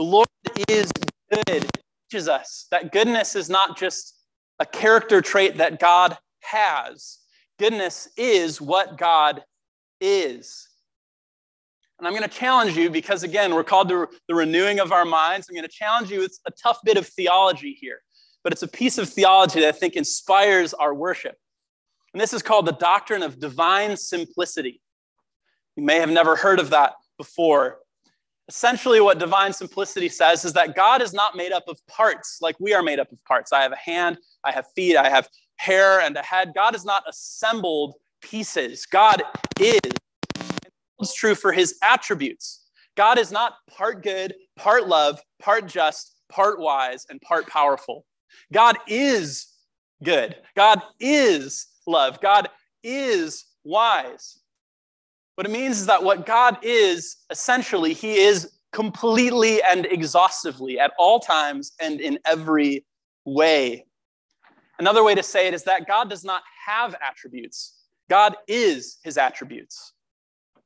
The 0.00 0.06
Lord 0.06 0.28
is 0.70 0.90
good. 1.30 1.68
Teaches 2.10 2.26
us 2.26 2.66
that 2.70 2.90
goodness 2.90 3.36
is 3.36 3.50
not 3.50 3.76
just 3.76 4.18
a 4.58 4.64
character 4.64 5.20
trait 5.20 5.58
that 5.58 5.78
God 5.78 6.16
has. 6.40 7.18
Goodness 7.58 8.08
is 8.16 8.62
what 8.62 8.96
God 8.96 9.44
is. 10.00 10.66
And 11.98 12.08
I'm 12.08 12.14
going 12.14 12.26
to 12.26 12.34
challenge 12.34 12.78
you 12.78 12.88
because, 12.88 13.24
again, 13.24 13.54
we're 13.54 13.62
called 13.62 13.90
to 13.90 14.08
the 14.26 14.34
renewing 14.34 14.80
of 14.80 14.90
our 14.90 15.04
minds. 15.04 15.50
I'm 15.50 15.54
going 15.54 15.68
to 15.68 15.70
challenge 15.70 16.10
you. 16.10 16.22
It's 16.22 16.40
a 16.46 16.50
tough 16.52 16.78
bit 16.82 16.96
of 16.96 17.06
theology 17.06 17.76
here, 17.78 18.00
but 18.42 18.54
it's 18.54 18.62
a 18.62 18.68
piece 18.68 18.96
of 18.96 19.06
theology 19.06 19.60
that 19.60 19.68
I 19.68 19.72
think 19.72 19.96
inspires 19.96 20.72
our 20.72 20.94
worship. 20.94 21.36
And 22.14 22.20
this 22.22 22.32
is 22.32 22.40
called 22.40 22.64
the 22.64 22.72
doctrine 22.72 23.22
of 23.22 23.38
divine 23.38 23.98
simplicity. 23.98 24.80
You 25.76 25.82
may 25.82 25.98
have 25.98 26.08
never 26.08 26.36
heard 26.36 26.58
of 26.58 26.70
that 26.70 26.94
before. 27.18 27.80
Essentially, 28.50 29.00
what 29.00 29.20
divine 29.20 29.52
simplicity 29.52 30.08
says 30.08 30.44
is 30.44 30.52
that 30.54 30.74
God 30.74 31.02
is 31.02 31.12
not 31.12 31.36
made 31.36 31.52
up 31.52 31.62
of 31.68 31.78
parts 31.86 32.38
like 32.40 32.58
we 32.58 32.74
are 32.74 32.82
made 32.82 32.98
up 32.98 33.12
of 33.12 33.24
parts. 33.24 33.52
I 33.52 33.62
have 33.62 33.70
a 33.70 33.76
hand, 33.76 34.18
I 34.42 34.50
have 34.50 34.66
feet, 34.74 34.96
I 34.96 35.08
have 35.08 35.28
hair 35.54 36.00
and 36.00 36.16
a 36.16 36.22
head. 36.22 36.50
God 36.52 36.74
is 36.74 36.84
not 36.84 37.04
assembled 37.08 37.94
pieces. 38.20 38.86
God 38.86 39.22
is. 39.60 39.78
It's 40.98 41.14
true 41.14 41.36
for 41.36 41.52
his 41.52 41.76
attributes. 41.80 42.66
God 42.96 43.20
is 43.20 43.30
not 43.30 43.54
part 43.70 44.02
good, 44.02 44.34
part 44.56 44.88
love, 44.88 45.20
part 45.40 45.68
just, 45.68 46.16
part 46.28 46.58
wise, 46.58 47.06
and 47.08 47.20
part 47.20 47.46
powerful. 47.46 48.04
God 48.52 48.76
is 48.88 49.46
good. 50.02 50.34
God 50.56 50.82
is 50.98 51.68
love. 51.86 52.20
God 52.20 52.48
is 52.82 53.44
wise. 53.62 54.39
What 55.40 55.46
it 55.46 55.52
means 55.52 55.80
is 55.80 55.86
that 55.86 56.02
what 56.02 56.26
God 56.26 56.58
is, 56.60 57.16
essentially, 57.30 57.94
He 57.94 58.18
is 58.18 58.52
completely 58.72 59.62
and 59.62 59.86
exhaustively 59.86 60.78
at 60.78 60.92
all 60.98 61.18
times 61.18 61.72
and 61.80 61.98
in 61.98 62.18
every 62.26 62.84
way. 63.24 63.86
Another 64.78 65.02
way 65.02 65.14
to 65.14 65.22
say 65.22 65.48
it 65.48 65.54
is 65.54 65.64
that 65.64 65.86
God 65.86 66.10
does 66.10 66.24
not 66.24 66.42
have 66.66 66.94
attributes, 67.00 67.72
God 68.10 68.36
is 68.48 68.98
His 69.02 69.16
attributes. 69.16 69.94
I 70.58 70.60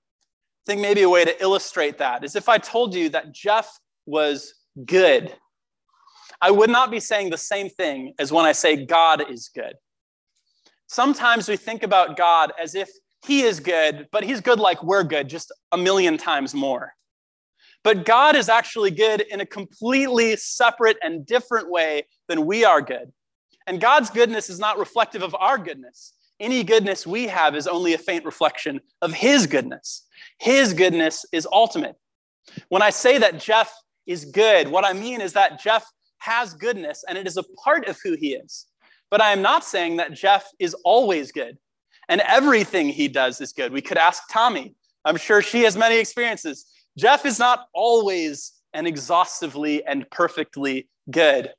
think 0.67 0.81
maybe 0.81 1.03
a 1.03 1.09
way 1.09 1.25
to 1.25 1.41
illustrate 1.41 1.99
that 1.99 2.25
is 2.25 2.35
if 2.35 2.49
I 2.49 2.59
told 2.59 2.97
you 2.97 3.11
that 3.11 3.33
Jeff 3.33 3.79
was 4.07 4.55
good, 4.85 5.33
I 6.41 6.51
would 6.51 6.69
not 6.69 6.91
be 6.91 6.99
saying 6.99 7.31
the 7.31 7.39
same 7.39 7.69
thing 7.69 8.15
as 8.19 8.33
when 8.33 8.45
I 8.45 8.51
say 8.51 8.85
God 8.85 9.31
is 9.31 9.49
good. 9.55 9.75
Sometimes 10.89 11.49
we 11.49 11.57
think 11.57 11.85
about 11.85 12.17
God 12.17 12.53
as 12.61 12.75
if 12.75 12.91
he 13.27 13.43
is 13.43 13.61
good, 13.61 14.09
but 14.13 14.23
he's 14.23 14.41
good 14.41 14.61
like 14.61 14.83
we're 14.83 15.03
good, 15.03 15.29
just 15.29 15.53
a 15.73 15.79
million 15.79 16.19
times 16.19 16.55
more. 16.55 16.95
But 17.83 18.05
God 18.05 18.37
is 18.37 18.49
actually 18.49 18.91
good 18.91 19.23
in 19.23 19.41
a 19.41 19.47
completely 19.47 20.37
separate 20.37 20.97
and 21.03 21.25
different 21.25 21.71
way 21.71 22.07
than 22.29 22.47
we 22.47 22.65
are 22.65 22.81
good. 22.81 23.13
And 23.67 23.81
God's 23.81 24.11
goodness 24.11 24.51
is 24.51 24.59
not 24.59 24.79
reflective 24.79 25.23
of 25.23 25.35
our 25.39 25.59
goodness. 25.59 26.13
Any 26.41 26.65
goodness 26.65 27.07
we 27.07 27.27
have 27.27 27.55
is 27.55 27.67
only 27.67 27.95
a 27.95 27.99
faint 27.99 28.25
reflection 28.25 28.81
of 29.01 29.13
His 29.13 29.47
goodness. 29.47 30.07
His 30.39 30.75
goodness 30.75 31.25
is 31.33 31.49
ultimate. 31.51 31.97
When 32.69 32.83
I 32.83 32.91
say 32.91 33.19
that 33.19 33.39
Jeff 33.39 33.73
is 34.07 34.27
good, 34.27 34.69
what 34.69 34.85
I 34.85 34.93
mean 34.93 35.21
is 35.21 35.33
that 35.33 35.61
Jeff 35.61 35.87
has 36.19 36.55
goodness 36.55 37.05
and 37.09 37.17
it 37.17 37.27
is 37.27 37.37
a 37.37 37.45
part 37.63 37.87
of 37.87 37.99
who 38.03 38.17
he 38.17 38.35
is. 38.35 38.67
But 39.11 39.23
I 39.23 39.31
am 39.31 39.43
not 39.43 39.65
saying 39.65 39.97
that 39.97 40.13
Jeff 40.13 40.47
is 40.59 40.75
always 40.85 41.33
good 41.33 41.57
and 42.09 42.21
everything 42.23 42.89
he 42.89 43.09
does 43.09 43.41
is 43.41 43.53
good. 43.53 43.73
We 43.73 43.83
could 43.83 43.99
ask 43.99 44.23
Tommy. 44.31 44.75
I'm 45.05 45.17
sure 45.17 45.43
she 45.43 45.63
has 45.63 45.77
many 45.77 45.97
experiences. 45.97 46.67
Jeff 46.97 47.27
is 47.27 47.39
not 47.39 47.67
always 47.75 48.53
and 48.73 48.87
exhaustively 48.87 49.85
and 49.85 50.09
perfectly 50.11 50.89
good. 51.11 51.51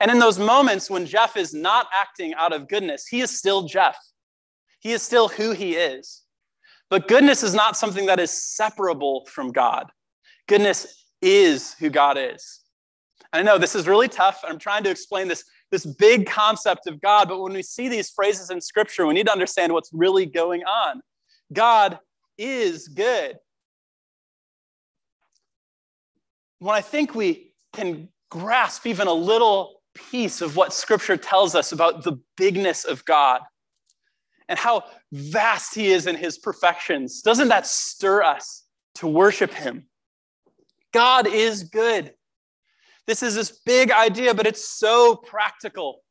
And 0.00 0.10
in 0.10 0.18
those 0.18 0.38
moments 0.38 0.90
when 0.90 1.06
Jeff 1.06 1.36
is 1.36 1.54
not 1.54 1.86
acting 1.98 2.34
out 2.34 2.52
of 2.52 2.68
goodness, 2.68 3.06
he 3.06 3.20
is 3.20 3.36
still 3.36 3.62
Jeff. 3.62 3.96
He 4.80 4.92
is 4.92 5.02
still 5.02 5.28
who 5.28 5.52
he 5.52 5.74
is. 5.74 6.22
But 6.90 7.08
goodness 7.08 7.42
is 7.42 7.54
not 7.54 7.76
something 7.76 8.06
that 8.06 8.20
is 8.20 8.30
separable 8.30 9.26
from 9.26 9.50
God. 9.50 9.90
Goodness 10.46 11.04
is 11.20 11.74
who 11.74 11.90
God 11.90 12.16
is. 12.18 12.60
I 13.32 13.42
know 13.42 13.58
this 13.58 13.74
is 13.74 13.88
really 13.88 14.08
tough. 14.08 14.42
I'm 14.46 14.58
trying 14.58 14.84
to 14.84 14.90
explain 14.90 15.28
this 15.28 15.44
this 15.70 15.84
big 15.84 16.26
concept 16.26 16.86
of 16.86 17.00
God. 17.00 17.28
But 17.28 17.40
when 17.40 17.52
we 17.52 17.62
see 17.62 17.88
these 17.88 18.10
phrases 18.10 18.50
in 18.50 18.60
scripture, 18.60 19.06
we 19.06 19.14
need 19.14 19.26
to 19.26 19.32
understand 19.32 19.72
what's 19.72 19.90
really 19.92 20.26
going 20.26 20.64
on. 20.64 21.00
God 21.52 21.98
is 22.38 22.88
good. 22.88 23.36
When 26.58 26.74
I 26.74 26.80
think 26.80 27.14
we 27.14 27.52
can 27.72 28.08
grasp 28.30 28.86
even 28.86 29.08
a 29.08 29.12
little 29.12 29.82
piece 29.94 30.40
of 30.40 30.56
what 30.56 30.72
scripture 30.72 31.16
tells 31.16 31.54
us 31.54 31.72
about 31.72 32.04
the 32.04 32.18
bigness 32.36 32.84
of 32.84 33.04
God 33.04 33.40
and 34.48 34.58
how 34.58 34.84
vast 35.12 35.74
he 35.74 35.88
is 35.88 36.06
in 36.06 36.16
his 36.16 36.38
perfections, 36.38 37.22
doesn't 37.22 37.48
that 37.48 37.66
stir 37.66 38.22
us 38.22 38.64
to 38.96 39.06
worship 39.06 39.52
him? 39.52 39.86
God 40.92 41.26
is 41.26 41.64
good. 41.64 42.14
This 43.06 43.22
is 43.22 43.34
this 43.34 43.60
big 43.64 43.90
idea, 43.90 44.34
but 44.34 44.46
it's 44.46 44.68
so 44.68 45.16
practical. 45.16 46.02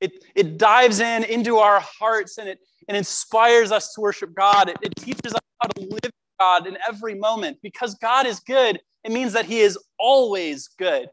It, 0.00 0.24
it 0.34 0.58
dives 0.58 1.00
in 1.00 1.24
into 1.24 1.58
our 1.58 1.80
hearts 1.80 2.38
and 2.38 2.48
it, 2.48 2.58
it 2.88 2.94
inspires 2.94 3.72
us 3.72 3.94
to 3.94 4.00
worship 4.00 4.34
God. 4.34 4.68
It, 4.68 4.76
it 4.82 4.94
teaches 4.96 5.32
us 5.32 5.40
how 5.60 5.68
to 5.68 5.80
live 5.80 6.12
God 6.38 6.66
in 6.66 6.76
every 6.86 7.14
moment. 7.14 7.58
Because 7.62 7.94
God 7.94 8.26
is 8.26 8.40
good, 8.40 8.80
it 9.04 9.12
means 9.12 9.32
that 9.32 9.46
He 9.46 9.60
is 9.60 9.78
always 9.98 10.68
good. 10.78 11.08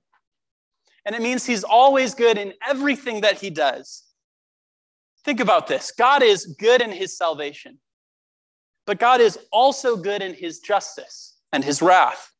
And 1.06 1.16
it 1.16 1.22
means 1.22 1.46
He's 1.46 1.64
always 1.64 2.14
good 2.14 2.38
in 2.38 2.54
everything 2.68 3.22
that 3.22 3.40
He 3.40 3.50
does. 3.50 4.04
Think 5.24 5.40
about 5.40 5.68
this 5.68 5.92
God 5.98 6.22
is 6.22 6.46
good 6.60 6.82
in 6.82 6.92
His 6.92 7.18
salvation, 7.18 7.80
but 8.86 9.00
God 9.00 9.22
is 9.22 9.40
also 9.52 9.96
good 9.96 10.22
in 10.22 10.34
His 10.34 10.60
justice 10.60 11.38
and 11.52 11.64
His 11.64 11.82
wrath. 11.82 12.32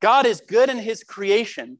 God 0.00 0.24
is 0.24 0.40
good 0.40 0.70
in 0.70 0.78
His 0.78 1.04
creation, 1.04 1.78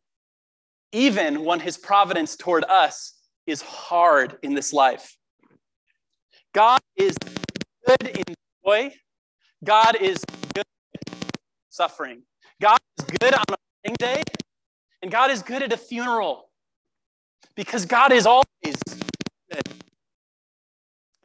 even 0.93 1.45
when 1.45 1.61
his 1.61 1.77
providence 1.77 2.37
toward 2.37 2.65
us 2.65 3.15
is 3.47 3.63
hard 3.63 4.39
in 4.43 4.55
this 4.55 4.73
life. 4.73 5.17
God 6.53 6.81
is 6.97 7.17
good 7.87 8.09
in 8.09 8.35
joy. 8.65 8.93
God 9.63 9.97
is 10.01 10.19
good 10.55 10.65
in 10.95 11.15
suffering. 11.69 12.23
God 12.61 12.79
is 12.99 13.05
good 13.21 13.35
on 13.35 13.45
a 13.51 13.57
wedding 13.85 13.97
day, 13.99 14.23
and 15.03 15.11
God 15.11 15.31
is 15.31 15.43
good 15.43 15.63
at 15.63 15.73
a 15.73 15.77
funeral 15.77 16.51
because 17.55 17.87
God 17.87 18.13
is 18.13 18.27
always 18.27 18.45
good. 19.51 19.63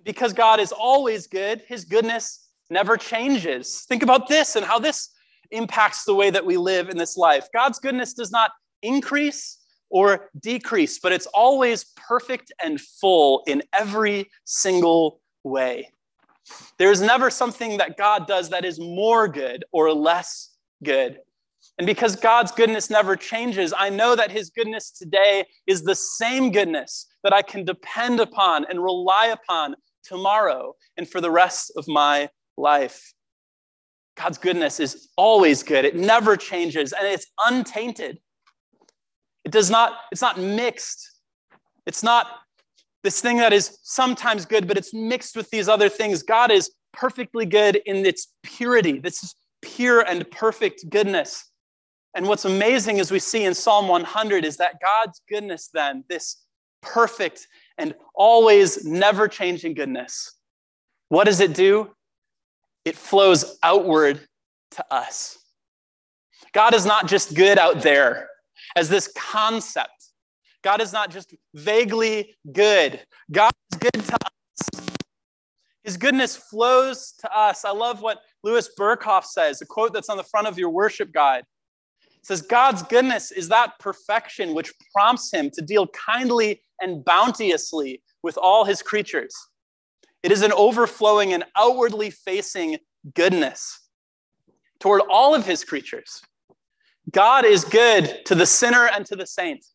Because 0.03 0.33
God 0.33 0.59
is 0.59 0.71
always 0.71 1.27
good, 1.27 1.63
his 1.67 1.85
goodness 1.85 2.49
never 2.69 2.97
changes. 2.97 3.85
Think 3.87 4.03
about 4.03 4.27
this 4.27 4.55
and 4.55 4.65
how 4.65 4.79
this 4.79 5.09
impacts 5.51 6.03
the 6.03 6.13
way 6.13 6.29
that 6.29 6.45
we 6.45 6.57
live 6.57 6.89
in 6.89 6.97
this 6.97 7.17
life. 7.17 7.47
God's 7.53 7.79
goodness 7.79 8.13
does 8.13 8.31
not 8.31 8.51
increase 8.85 9.57
or 9.89 10.29
decrease, 10.39 10.99
but 10.99 11.11
it's 11.11 11.27
always 11.27 11.85
perfect 11.95 12.51
and 12.63 12.79
full 12.81 13.43
in 13.47 13.61
every 13.73 14.29
single 14.45 15.21
way. 15.43 15.89
There 16.77 16.91
is 16.91 17.01
never 17.01 17.29
something 17.29 17.77
that 17.77 17.97
God 17.97 18.27
does 18.27 18.49
that 18.49 18.65
is 18.65 18.79
more 18.79 19.27
good 19.27 19.65
or 19.71 19.93
less 19.93 20.55
good. 20.83 21.19
And 21.77 21.87
because 21.87 22.15
God's 22.15 22.51
goodness 22.51 22.89
never 22.89 23.15
changes, 23.15 23.73
I 23.75 23.89
know 23.89 24.15
that 24.15 24.31
His 24.31 24.49
goodness 24.49 24.91
today 24.91 25.45
is 25.67 25.83
the 25.83 25.95
same 25.95 26.51
goodness 26.51 27.07
that 27.23 27.33
I 27.33 27.41
can 27.41 27.65
depend 27.65 28.19
upon 28.19 28.65
and 28.69 28.83
rely 28.83 29.27
upon 29.27 29.75
tomorrow 30.03 30.75
and 30.97 31.09
for 31.09 31.19
the 31.19 31.31
rest 31.31 31.71
of 31.75 31.87
my 31.87 32.29
life. 32.57 33.13
God's 34.15 34.37
goodness 34.37 34.79
is 34.79 35.09
always 35.17 35.63
good. 35.63 35.83
It 35.83 35.95
never 35.95 36.37
changes 36.37 36.93
and 36.93 37.05
it's 37.05 37.27
untainted. 37.45 38.19
It 39.45 39.51
does 39.51 39.69
not, 39.69 39.93
it's 40.11 40.21
not 40.21 40.39
mixed. 40.39 41.11
It's 41.85 42.01
not 42.01 42.27
this 43.03 43.21
thing 43.21 43.37
that 43.37 43.53
is 43.53 43.77
sometimes 43.83 44.45
good, 44.45 44.67
but 44.67 44.77
it's 44.77 44.93
mixed 44.93 45.35
with 45.35 45.49
these 45.51 45.69
other 45.69 45.87
things. 45.87 46.23
God 46.23 46.51
is 46.51 46.71
perfectly 46.91 47.45
good 47.45 47.75
in 47.85 48.05
its 48.05 48.33
purity. 48.41 48.99
This 48.99 49.23
is 49.23 49.35
pure 49.61 50.01
and 50.01 50.29
perfect 50.31 50.89
goodness. 50.89 51.51
And 52.15 52.27
what's 52.27 52.45
amazing 52.45 52.99
as 52.99 53.11
we 53.11 53.19
see 53.19 53.43
in 53.43 53.53
Psalm 53.53 53.87
100 53.87 54.43
is 54.43 54.57
that 54.57 54.79
God's 54.81 55.21
goodness, 55.29 55.69
then, 55.71 56.03
this 56.09 56.37
perfect 56.81 57.47
and 57.77 57.93
always 58.15 58.83
never 58.85 59.27
changing 59.27 59.75
goodness, 59.75 60.33
what 61.09 61.25
does 61.25 61.39
it 61.39 61.53
do? 61.53 61.91
It 62.85 62.95
flows 62.95 63.59
outward 63.61 64.21
to 64.71 64.85
us. 64.91 65.37
God 66.53 66.73
is 66.73 66.85
not 66.85 67.07
just 67.07 67.35
good 67.35 67.59
out 67.59 67.81
there 67.81 68.29
as 68.75 68.89
this 68.89 69.11
concept. 69.15 70.11
God 70.63 70.81
is 70.81 70.91
not 70.91 71.11
just 71.11 71.33
vaguely 71.53 72.35
good. 72.51 72.99
God 73.31 73.51
is 73.71 73.77
good 73.77 74.03
to 74.03 74.13
us. 74.15 74.85
His 75.83 75.97
goodness 75.97 76.35
flows 76.35 77.13
to 77.19 77.37
us. 77.37 77.63
I 77.63 77.71
love 77.71 78.01
what 78.01 78.19
Louis 78.43 78.67
Berkhof 78.77 79.23
says, 79.23 79.61
a 79.61 79.65
quote 79.65 79.93
that's 79.93 80.09
on 80.09 80.17
the 80.17 80.23
front 80.23 80.47
of 80.47 80.57
your 80.57 80.69
worship 80.69 81.13
guide. 81.13 81.43
It 82.01 82.25
says, 82.25 82.41
God's 82.41 82.81
goodness 82.81 83.31
is 83.31 83.49
that 83.49 83.77
perfection 83.79 84.55
which 84.55 84.73
prompts 84.91 85.31
him 85.31 85.51
to 85.51 85.61
deal 85.61 85.87
kindly 85.89 86.63
and 86.81 87.05
bounteously 87.05 88.01
with 88.23 88.35
all 88.37 88.65
his 88.65 88.81
creatures. 88.81 89.35
It 90.23 90.31
is 90.31 90.41
an 90.41 90.51
overflowing 90.53 91.33
and 91.33 91.43
outwardly 91.55 92.09
facing 92.09 92.79
goodness 93.13 93.79
toward 94.79 95.01
all 95.07 95.35
of 95.35 95.45
his 95.45 95.63
creatures. 95.63 96.23
God 97.11 97.45
is 97.45 97.63
good 97.63 98.25
to 98.25 98.35
the 98.35 98.45
sinner 98.45 98.87
and 98.87 99.05
to 99.07 99.15
the 99.15 99.27
saint. 99.27 99.65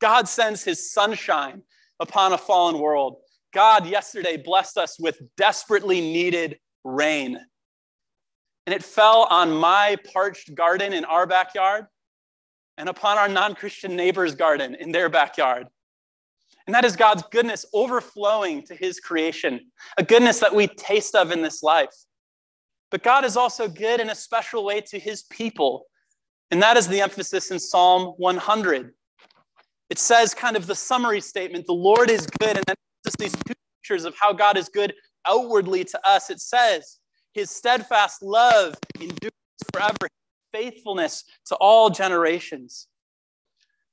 God 0.00 0.28
sends 0.28 0.64
his 0.64 0.92
sunshine 0.92 1.62
upon 1.98 2.32
a 2.32 2.38
fallen 2.38 2.78
world. 2.78 3.16
God 3.52 3.86
yesterday 3.86 4.36
blessed 4.36 4.78
us 4.78 4.98
with 4.98 5.20
desperately 5.36 6.00
needed 6.00 6.58
rain 6.84 7.38
and 8.70 8.74
it 8.76 8.84
fell 8.84 9.26
on 9.30 9.50
my 9.50 9.96
parched 10.12 10.54
garden 10.54 10.92
in 10.92 11.04
our 11.04 11.26
backyard 11.26 11.86
and 12.78 12.88
upon 12.88 13.18
our 13.18 13.28
non 13.28 13.56
Christian 13.56 13.96
neighbor's 13.96 14.36
garden 14.36 14.76
in 14.76 14.92
their 14.92 15.08
backyard. 15.08 15.66
And 16.66 16.74
that 16.74 16.84
is 16.84 16.94
God's 16.94 17.24
goodness 17.32 17.66
overflowing 17.74 18.64
to 18.66 18.76
his 18.76 19.00
creation, 19.00 19.72
a 19.98 20.04
goodness 20.04 20.38
that 20.38 20.54
we 20.54 20.68
taste 20.68 21.16
of 21.16 21.32
in 21.32 21.42
this 21.42 21.64
life. 21.64 21.92
But 22.92 23.02
God 23.02 23.24
is 23.24 23.36
also 23.36 23.66
good 23.66 23.98
in 23.98 24.10
a 24.10 24.14
special 24.14 24.64
way 24.64 24.80
to 24.82 25.00
his 25.00 25.24
people. 25.24 25.86
And 26.50 26.62
that 26.62 26.76
is 26.76 26.88
the 26.88 27.00
emphasis 27.00 27.50
in 27.50 27.58
Psalm 27.58 28.14
100. 28.16 28.92
It 29.88 29.98
says, 29.98 30.34
kind 30.34 30.56
of 30.56 30.66
the 30.66 30.74
summary 30.74 31.20
statement 31.20 31.66
the 31.66 31.72
Lord 31.72 32.10
is 32.10 32.26
good. 32.38 32.56
And 32.56 32.64
then 32.66 32.76
just 33.04 33.18
these 33.18 33.32
two 33.32 33.54
pictures 33.82 34.04
of 34.04 34.14
how 34.18 34.32
God 34.32 34.56
is 34.56 34.68
good 34.68 34.94
outwardly 35.26 35.84
to 35.84 36.08
us. 36.08 36.30
It 36.30 36.40
says, 36.40 36.98
his 37.32 37.50
steadfast 37.50 38.22
love 38.22 38.74
endures 39.00 39.32
forever, 39.72 40.08
faithfulness 40.52 41.24
to 41.46 41.56
all 41.56 41.90
generations. 41.90 42.88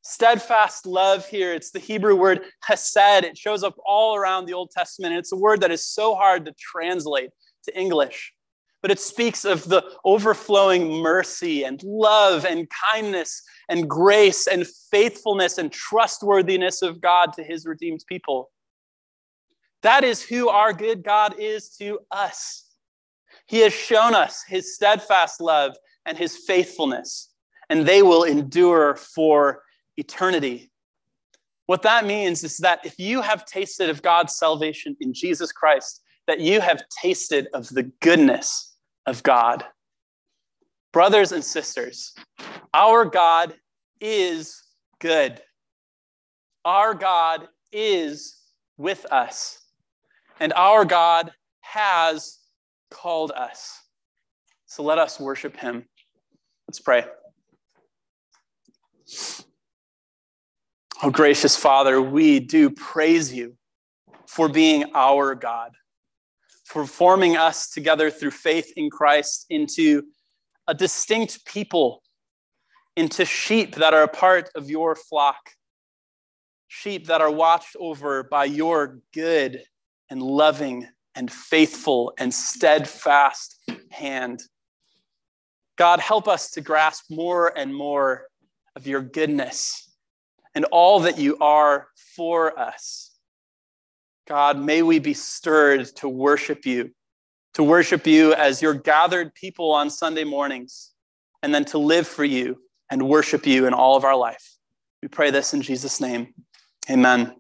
Steadfast 0.02 0.86
love 0.86 1.28
here, 1.28 1.54
it's 1.54 1.72
the 1.72 1.80
Hebrew 1.80 2.16
word 2.16 2.42
hesed. 2.64 3.26
It 3.26 3.38
shows 3.38 3.64
up 3.64 3.76
all 3.86 4.16
around 4.16 4.46
the 4.46 4.54
Old 4.54 4.72
Testament. 4.72 5.14
And 5.14 5.20
it's 5.20 5.34
a 5.34 5.38
word 5.38 5.62
that 5.62 5.72
is 5.72 5.86
so 5.86 6.16
hard 6.16 6.46
to 6.46 6.54
translate 6.58 7.30
to 7.66 7.78
English. 7.78 8.34
But 8.82 8.92
it 8.92 9.00
speaks 9.00 9.44
of 9.44 9.68
the 9.68 9.84
overflowing 10.06 11.02
mercy 11.02 11.64
and 11.64 11.82
love 11.84 12.46
and 12.46 12.68
kindness 12.92 13.42
and 13.70 13.90
grace 13.90 14.48
and 14.48 14.68
faithfulness 14.92 15.58
and 15.58 15.72
trustworthiness 15.72 16.82
of 16.82 17.02
God 17.02 17.34
to 17.34 17.44
his 17.44 17.66
redeemed 17.66 18.04
people. 18.08 18.52
That 19.82 20.04
is 20.04 20.22
who 20.22 20.50
our 20.50 20.74
good 20.74 21.04
God 21.04 21.36
is 21.40 21.70
to 21.78 22.00
us. 22.12 22.66
He 23.48 23.60
has 23.60 23.74
shown 23.74 24.14
us 24.14 24.44
his 24.48 24.76
steadfast 24.76 25.42
love 25.42 25.76
and 26.06 26.18
his 26.18 26.38
faithfulness, 26.46 27.30
and 27.70 27.86
they 27.86 28.02
will 28.02 28.24
endure 28.24 28.96
for 28.96 29.64
eternity. 29.98 30.72
What 31.66 31.82
that 31.82 32.06
means 32.06 32.44
is 32.44 32.58
that 32.58 32.86
if 32.86 32.98
you 32.98 33.22
have 33.22 33.46
tasted 33.46 33.90
of 33.90 34.02
God's 34.02 34.38
salvation 34.38 34.96
in 35.02 35.14
Jesus 35.14 35.52
Christ, 35.52 36.02
that 36.28 36.40
you 36.40 36.62
have 36.62 36.84
tasted 37.02 37.48
of 37.54 37.68
the 37.70 37.84
goodness 38.02 38.76
of 39.06 39.24
God. 39.24 39.64
Brothers 40.94 41.32
and 41.32 41.44
sisters, 41.44 42.14
our 42.74 43.06
God 43.06 43.56
is 44.00 44.62
good. 45.00 45.42
Our 46.66 46.94
God 46.94 47.48
is 47.72 48.38
with 48.78 49.06
us, 49.12 49.60
and 50.40 50.54
our 50.54 50.86
God 50.86 51.32
has 51.62 52.40
called 52.92 53.32
us. 53.32 53.82
So 54.66 54.84
let 54.84 54.98
us 54.98 55.20
worship 55.20 55.56
him. 55.58 55.86
Let's 56.68 56.80
pray. 56.80 57.06
Oh, 61.04 61.10
gracious 61.12 61.56
Father, 61.56 62.02
we 62.02 62.40
do 62.40 62.70
praise 62.70 63.32
you 63.34 63.56
for 64.28 64.50
being 64.50 64.92
our 64.94 65.36
God, 65.36 65.72
for 66.68 66.86
forming 66.86 67.38
us 67.38 67.70
together 67.70 68.12
through 68.12 68.32
faith 68.32 68.74
in 68.76 68.90
Christ 68.90 69.46
into 69.50 70.04
a 70.68 70.74
distinct 70.74 71.46
people, 71.46 72.04
into 72.98 73.24
sheep 73.24 73.76
that 73.76 73.94
are 73.94 74.04
a 74.04 74.08
part 74.10 74.50
of 74.54 74.70
your 74.70 74.94
flock, 74.94 75.38
sheep 76.68 77.08
that 77.08 77.22
are 77.22 77.32
watched 77.32 77.78
over 77.80 78.24
by 78.24 78.44
your 78.44 79.00
good 79.14 79.64
and 80.10 80.22
loving 80.22 80.86
and 81.16 81.32
faithful 81.32 82.14
and 82.18 82.34
steadfast 82.34 83.62
hand. 83.90 84.44
God, 85.78 86.02
help 86.02 86.28
us 86.28 86.52
to 86.52 86.62
grasp 86.62 87.06
more 87.10 87.58
and 87.58 87.74
more 87.74 88.26
of 88.76 88.86
your 88.86 89.02
goodness 89.02 89.90
and 90.54 90.66
all 90.66 91.00
that 91.00 91.18
you 91.18 91.38
are 91.40 91.88
for 92.16 92.60
us. 92.60 93.17
God, 94.28 94.60
may 94.60 94.82
we 94.82 95.00
be 95.00 95.14
stirred 95.14 95.86
to 95.98 96.10
worship 96.10 96.66
you, 96.66 96.92
to 97.54 97.64
worship 97.64 98.06
you 98.06 98.34
as 98.34 98.62
your 98.62 98.74
gathered 98.74 99.34
people 99.34 99.72
on 99.72 99.90
Sunday 99.90 100.26
mornings, 100.26 100.92
and 101.42 101.56
then 101.56 101.64
to 101.66 101.78
live 101.78 102.08
for 102.08 102.26
you 102.26 102.58
and 102.92 103.08
worship 103.08 103.48
you 103.48 103.68
in 103.68 103.74
all 103.74 103.96
of 103.96 104.04
our 104.04 104.16
life. 104.16 104.58
We 105.02 105.08
pray 105.08 105.32
this 105.32 105.54
in 105.54 105.62
Jesus' 105.62 106.02
name. 106.02 106.34
Amen. 106.90 107.36